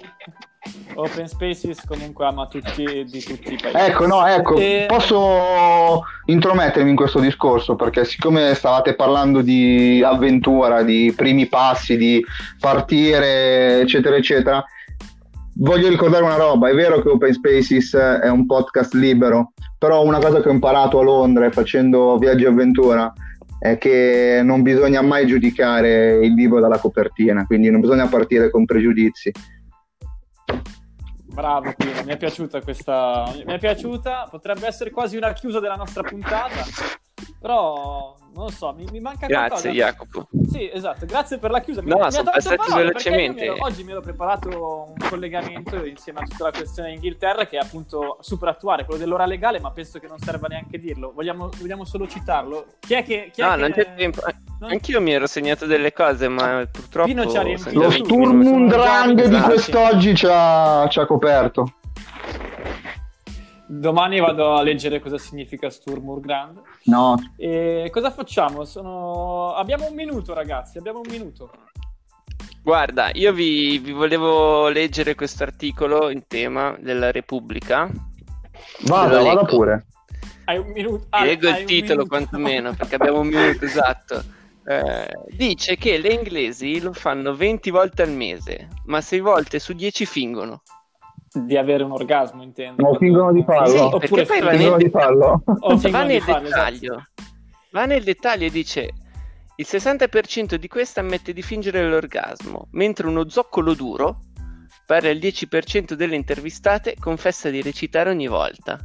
Open 1.00 1.26
Spaces 1.26 1.84
comunque 1.86 2.26
ama 2.26 2.46
tutti 2.46 2.84
di 3.04 3.20
tutti 3.22 3.54
i 3.54 3.58
paesi. 3.60 3.76
Ecco, 3.76 4.06
no, 4.06 4.26
ecco, 4.26 4.56
E- 4.56 4.86
posso 4.86 6.02
intromettermi 6.26 6.90
in 6.90 6.96
questo 6.96 7.20
discorso 7.20 7.76
perché 7.76 8.04
siccome 8.04 8.54
stavate 8.54 8.94
parlando 8.94 9.40
di 9.40 10.02
avventura, 10.04 10.82
di 10.82 11.12
primi 11.16 11.46
passi, 11.46 11.96
di 11.96 12.24
partire, 12.58 13.80
eccetera, 13.80 14.16
eccetera, 14.16 14.64
voglio 15.56 15.88
ricordare 15.88 16.24
una 16.24 16.36
roba, 16.36 16.68
è 16.68 16.74
vero 16.74 17.00
che 17.00 17.08
Open 17.08 17.32
Spaces 17.32 17.94
è 17.94 18.28
un 18.28 18.46
podcast 18.46 18.94
libero, 18.94 19.52
però 19.78 20.04
una 20.04 20.18
cosa 20.18 20.40
che 20.40 20.48
ho 20.48 20.52
imparato 20.52 21.00
a 21.00 21.02
Londra 21.02 21.50
facendo 21.50 22.16
viaggi 22.18 22.44
avventura 22.44 23.12
è 23.58 23.76
che 23.76 24.40
non 24.42 24.62
bisogna 24.62 25.02
mai 25.02 25.26
giudicare 25.26 26.24
il 26.24 26.32
libro 26.32 26.60
dalla 26.60 26.78
copertina, 26.78 27.44
quindi 27.44 27.70
non 27.70 27.80
bisogna 27.80 28.06
partire 28.06 28.50
con 28.50 28.64
pregiudizi. 28.64 29.30
Bravo 31.40 31.72
Pino, 31.74 32.04
mi 32.04 32.12
è 32.12 32.18
piaciuta 32.18 32.60
questa. 32.60 33.32
Mi 33.46 33.54
è 33.54 33.58
piaciuta, 33.58 34.28
potrebbe 34.30 34.66
essere 34.66 34.90
quasi 34.90 35.16
una 35.16 35.32
chiusa 35.32 35.58
della 35.58 35.74
nostra 35.74 36.02
puntata. 36.02 36.66
Però 37.40 38.14
non 38.34 38.44
lo 38.44 38.50
so, 38.50 38.72
mi, 38.76 38.84
mi 38.92 39.00
manca 39.00 39.26
Grazie, 39.26 39.48
qualcosa. 39.48 39.70
Jacopo. 39.70 40.28
Sì, 40.50 40.70
esatto, 40.70 41.06
grazie 41.06 41.38
per 41.38 41.50
la 41.50 41.60
chiusa. 41.60 41.80
Mi, 41.80 41.88
No, 41.88 41.96
mi 42.04 42.12
sono 42.12 42.30
passati 42.30 42.72
velocemente. 42.74 43.40
mi 43.40 43.46
ero- 43.46 43.64
oggi 43.64 43.82
mi 43.82 43.92
ero 43.92 44.00
preparato 44.02 44.86
un 44.88 45.08
collegamento 45.08 45.84
insieme 45.86 46.20
a 46.20 46.24
tutta 46.24 46.44
la 46.44 46.50
questione 46.50 46.92
Inghilterra 46.92 47.46
che 47.46 47.56
è 47.56 47.60
appunto 47.60 48.18
super 48.20 48.48
attuale, 48.50 48.84
quello 48.84 49.00
dell'ora 49.00 49.24
legale, 49.24 49.58
ma 49.58 49.70
penso 49.70 49.98
che 49.98 50.06
non 50.06 50.18
serva 50.18 50.48
neanche 50.48 50.78
dirlo. 50.78 51.12
Vogliamo, 51.14 51.48
vogliamo 51.58 51.84
solo 51.84 52.06
citarlo? 52.06 52.66
Chi 52.78 52.92
è 52.94 53.02
che... 53.04 53.30
Chi 53.32 53.40
è 53.40 53.44
No, 53.44 53.54
che- 53.54 53.60
non 53.60 53.72
c'è 53.72 53.94
tempo. 53.94 54.20
non- 54.60 54.70
Anch'io 54.70 55.00
mi 55.00 55.12
ero 55.12 55.26
segnato 55.26 55.64
delle 55.64 55.92
cose, 55.94 56.28
ma 56.28 56.66
purtroppo. 56.70 57.06
Riempito 57.10 57.30
sono 57.30 57.42
Lo 57.48 57.54
già 57.54 57.58
Sì, 57.58 57.78
venti 57.78 58.04
Sturm 58.04 58.36
minuti. 58.36 58.54
und 58.54 58.68
Drang 58.70 59.14
di 59.14 59.22
Esatto. 59.22 59.44
quest'oggi 59.48 60.14
ci 60.14 60.26
ha, 60.28 60.86
ci 60.90 61.00
ha 61.00 61.06
coperto. 61.06 61.72
Domani 63.72 64.18
vado 64.18 64.56
a 64.56 64.62
leggere 64.62 64.98
cosa 64.98 65.16
significa 65.16 65.70
Sturmurgrand. 65.70 66.60
No, 66.86 67.14
E 67.36 67.88
cosa 67.92 68.10
facciamo? 68.10 68.64
Sono... 68.64 69.54
Abbiamo 69.54 69.86
un 69.86 69.94
minuto, 69.94 70.34
ragazzi. 70.34 70.76
Abbiamo 70.76 70.98
un 70.98 71.08
minuto. 71.08 71.52
Guarda, 72.64 73.10
io 73.12 73.32
vi, 73.32 73.78
vi 73.78 73.92
volevo 73.92 74.66
leggere 74.70 75.14
questo 75.14 75.44
articolo 75.44 76.10
in 76.10 76.26
tema 76.26 76.76
della 76.80 77.12
Repubblica. 77.12 77.88
vada 78.86 79.20
leggo. 79.20 79.44
pure. 79.44 79.86
Hai 80.46 80.58
un 80.58 80.72
minuto. 80.72 81.06
Ah, 81.10 81.24
leggo 81.24 81.48
hai 81.48 81.60
il 81.60 81.66
titolo 81.66 82.06
quantomeno, 82.06 82.74
perché 82.74 82.96
abbiamo 82.96 83.20
un 83.20 83.28
minuto 83.28 83.64
esatto. 83.64 84.20
Eh, 84.66 85.16
dice 85.28 85.76
che 85.76 85.96
le 85.98 86.12
inglesi 86.12 86.80
lo 86.80 86.92
fanno 86.92 87.36
20 87.36 87.70
volte 87.70 88.02
al 88.02 88.10
mese, 88.10 88.66
ma 88.86 89.00
6 89.00 89.20
volte 89.20 89.60
su 89.60 89.74
10 89.74 90.04
fingono. 90.06 90.62
Di 91.32 91.56
avere 91.56 91.84
un 91.84 91.92
orgasmo, 91.92 92.42
intendo. 92.42 92.82
No, 92.82 92.98
fingono 92.98 93.32
di 93.32 93.44
farlo. 93.44 93.68
Sì, 93.68 93.78
Oppure 93.78 94.24
perché 94.24 94.24
poi 94.24 94.40
va 94.40 94.50
Fingono 94.50 94.76
nel, 94.76 94.84
di 94.84 94.90
farlo. 94.90 95.42
O 95.60 95.76
va 95.76 96.02
nel 96.02 96.20
farlo, 96.22 96.48
esatto. 96.48 96.70
dettaglio. 96.70 97.02
Va 97.70 97.84
nel 97.84 98.02
dettaglio 98.02 98.46
e 98.46 98.50
dice 98.50 98.90
il 99.60 99.66
60% 99.68 100.54
di 100.54 100.68
queste 100.68 101.00
ammette 101.00 101.32
di 101.32 101.42
fingere 101.42 101.86
l'orgasmo, 101.86 102.68
mentre 102.72 103.06
uno 103.06 103.28
zoccolo 103.28 103.74
duro, 103.74 104.22
pari 104.86 105.08
al 105.08 105.18
10% 105.18 105.92
delle 105.92 106.16
intervistate, 106.16 106.96
confessa 106.98 107.50
di 107.50 107.60
recitare 107.60 108.10
ogni 108.10 108.26
volta. 108.26 108.78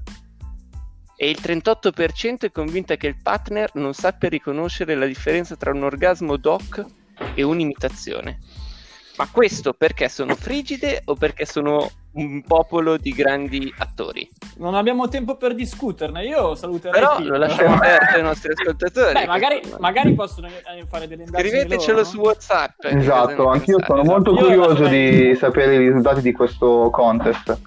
E 1.15 1.29
il 1.29 1.39
38% 1.41 2.39
è 2.41 2.51
convinta 2.51 2.97
che 2.97 3.07
il 3.07 3.21
partner 3.23 3.71
non 3.75 3.93
sappia 3.93 4.27
riconoscere 4.27 4.95
la 4.95 5.05
differenza 5.05 5.55
tra 5.55 5.71
un 5.71 5.83
orgasmo 5.83 6.35
doc 6.35 6.85
e 7.33 7.41
un'imitazione. 7.41 8.39
Ma 9.17 9.29
questo 9.31 9.73
perché 9.73 10.09
sono 10.09 10.35
frigide 10.35 11.01
o 11.05 11.15
perché 11.15 11.45
sono 11.45 11.89
un 12.15 12.41
popolo 12.43 12.97
di 12.97 13.11
grandi 13.11 13.73
attori? 13.77 14.29
Non 14.57 14.75
abbiamo 14.75 15.07
tempo 15.07 15.37
per 15.37 15.55
discuterne. 15.55 16.25
Io 16.25 16.55
saluterei 16.55 16.99
Però 16.99 17.17
Pino. 17.17 17.29
lo 17.29 17.37
lasciamo 17.37 17.75
aperto 17.75 18.15
ai 18.15 18.23
nostri 18.23 18.51
ascoltatori. 18.51 19.13
Beh, 19.13 19.25
magari, 19.25 19.61
magari 19.79 20.13
possono 20.13 20.47
eh, 20.47 20.85
fare 20.85 21.07
delle 21.07 21.23
indagini 21.23 21.49
Scrivetecelo 21.49 21.97
loro, 21.97 22.09
su? 22.09 22.19
WhatsApp. 22.19 22.81
cosa 22.81 22.97
Esatto, 22.97 23.47
anch'io 23.47 23.77
sono 23.85 24.01
esatto. 24.01 24.13
molto 24.13 24.31
Io 24.31 24.37
curioso 24.37 24.87
di 24.87 25.35
sapere 25.35 25.75
i 25.75 25.77
risultati 25.79 26.21
di 26.21 26.31
questo 26.31 26.89
contest. 26.91 27.59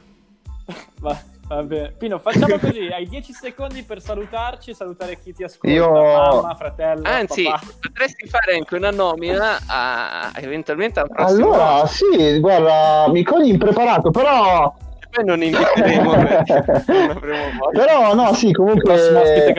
Va, 1.00 1.18
va 1.48 1.62
bene. 1.62 1.92
Pino, 1.98 2.18
facciamo 2.18 2.58
così. 2.58 2.86
Hai 2.92 3.06
10 3.08 3.32
secondi 3.32 3.82
per 3.82 4.00
salutarci 4.00 4.74
salutare 4.74 5.18
chi 5.18 5.32
ti 5.32 5.42
ascolta. 5.44 5.68
Io- 5.76 5.90
Mamma, 5.90 6.54
fratello, 6.54 7.02
Anzi, 7.08 7.44
papà. 7.44 7.60
potresti 7.80 8.28
fare 8.28 8.54
anche 8.54 8.74
una 8.76 8.90
nomina 8.90 9.58
a, 9.66 10.30
eventualmente 10.36 11.00
al 11.00 11.08
prossimo 11.08 11.52
Allora, 11.54 11.86
sì, 11.86 12.38
guarda, 12.38 13.08
mi 13.08 13.22
cogli 13.22 13.48
impreparato, 13.48 14.10
però 14.10 14.74
poi 15.10 15.24
non 15.24 15.42
inviteremo. 15.42 16.12
Però 17.72 18.14
no, 18.14 18.32
sì, 18.34 18.52
comunque 18.52 19.52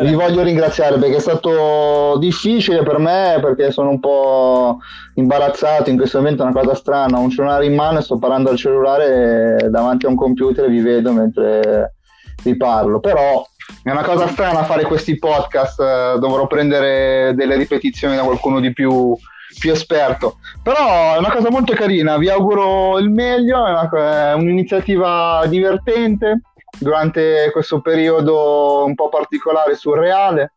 vi 0.00 0.14
voglio 0.14 0.42
ringraziare 0.42 0.98
perché 0.98 1.16
è 1.16 1.20
stato 1.20 2.16
difficile 2.18 2.82
per 2.82 2.98
me 2.98 3.38
perché 3.40 3.70
sono 3.70 3.90
un 3.90 4.00
po' 4.00 4.78
imbarazzato 5.14 5.90
in 5.90 5.96
questo 5.96 6.18
momento, 6.18 6.42
è 6.42 6.46
una 6.46 6.60
cosa 6.60 6.74
strana, 6.74 7.18
ho 7.18 7.22
un 7.22 7.30
cellulare 7.30 7.66
in 7.66 7.74
mano 7.74 7.98
e 7.98 8.02
sto 8.02 8.18
parlando 8.18 8.50
al 8.50 8.56
cellulare 8.56 9.68
davanti 9.70 10.06
a 10.06 10.10
un 10.10 10.16
computer 10.16 10.64
e 10.64 10.70
vi 10.70 10.80
vedo 10.80 11.12
mentre 11.12 11.94
vi 12.42 12.56
parlo, 12.56 13.00
però 13.00 13.44
è 13.82 13.90
una 13.90 14.02
cosa 14.02 14.28
strana 14.28 14.64
fare 14.64 14.84
questi 14.84 15.18
podcast, 15.18 15.80
eh, 15.80 16.18
dovrò 16.18 16.46
prendere 16.46 17.32
delle 17.34 17.56
ripetizioni 17.56 18.16
da 18.16 18.22
qualcuno 18.22 18.60
di 18.60 18.72
più, 18.72 19.16
più 19.58 19.72
esperto, 19.72 20.38
però 20.62 21.14
è 21.14 21.18
una 21.18 21.30
cosa 21.30 21.50
molto 21.50 21.72
carina, 21.74 22.16
vi 22.18 22.28
auguro 22.28 22.98
il 22.98 23.10
meglio, 23.10 23.66
è, 23.66 23.70
una- 23.70 24.30
è 24.30 24.34
un'iniziativa 24.34 25.44
divertente 25.48 26.42
durante 26.78 27.50
questo 27.52 27.80
periodo 27.80 28.84
un 28.84 28.94
po' 28.94 29.08
particolare, 29.08 29.74
surreale, 29.74 30.52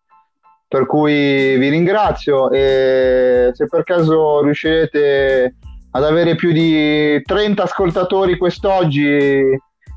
per 0.67 0.85
cui 0.85 1.57
vi 1.57 1.69
ringrazio 1.69 2.51
e 2.51 3.51
se 3.53 3.65
per 3.67 3.83
caso 3.83 4.41
riuscirete 4.43 5.55
ad 5.91 6.03
avere 6.03 6.35
più 6.35 6.51
di 6.51 7.19
30 7.23 7.63
ascoltatori 7.63 8.37
quest'oggi, 8.37 9.41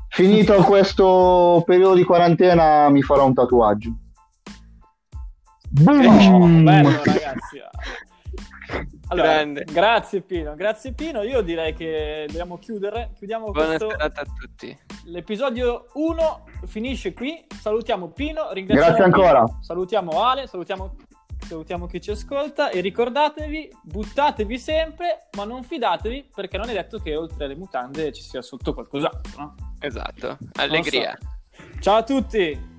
finito 0.09 0.55
questo 0.63 1.61
periodo 1.65 1.93
di 1.93 2.03
quarantena, 2.03 2.89
mi 2.89 3.01
farò 3.01 3.25
un 3.25 3.33
tatuaggio. 3.33 3.89
Oh, 5.75 5.83
Boom! 5.83 6.63
bello 6.63 6.89
ragazzi. 7.03 7.59
Allora, 9.13 9.33
Grande. 9.33 9.63
grazie 9.65 10.21
Pino, 10.21 10.55
grazie 10.55 10.93
Pino. 10.93 11.21
Io 11.21 11.41
direi 11.41 11.73
che 11.73 12.25
dobbiamo 12.27 12.57
chiudere. 12.57 13.11
Chiudiamo 13.15 13.51
Buona 13.51 13.67
questo 13.67 13.89
serata 13.91 14.21
a 14.21 14.25
tutti. 14.25 14.77
l'episodio 15.05 15.87
1 15.93 16.43
finisce 16.65 17.13
qui. 17.13 17.45
Salutiamo 17.47 18.09
Pino, 18.09 18.51
ringraziamo 18.51 18.95
Grazie 18.97 19.11
Pino, 19.11 19.27
ancora. 19.27 19.59
Salutiamo 19.61 20.23
Ale, 20.23 20.47
salutiamo, 20.47 20.95
salutiamo 21.47 21.85
chi 21.85 22.01
ci 22.01 22.11
ascolta 22.11 22.69
e 22.69 22.81
ricordatevi, 22.81 23.71
buttatevi 23.83 24.57
sempre, 24.57 25.27
ma 25.37 25.45
non 25.45 25.63
fidatevi 25.63 26.29
perché 26.33 26.57
non 26.57 26.69
è 26.69 26.73
detto 26.73 26.99
che 26.99 27.15
oltre 27.15 27.45
alle 27.45 27.55
mutande 27.55 28.11
ci 28.11 28.23
sia 28.23 28.41
sotto 28.41 28.73
qualcos'altro. 28.73 29.41
no? 29.41 29.55
Esatto. 29.79 30.37
Allegria. 30.53 31.15
so. 31.19 31.79
Ciao 31.79 31.97
a 31.97 32.03
tutti. 32.03 32.71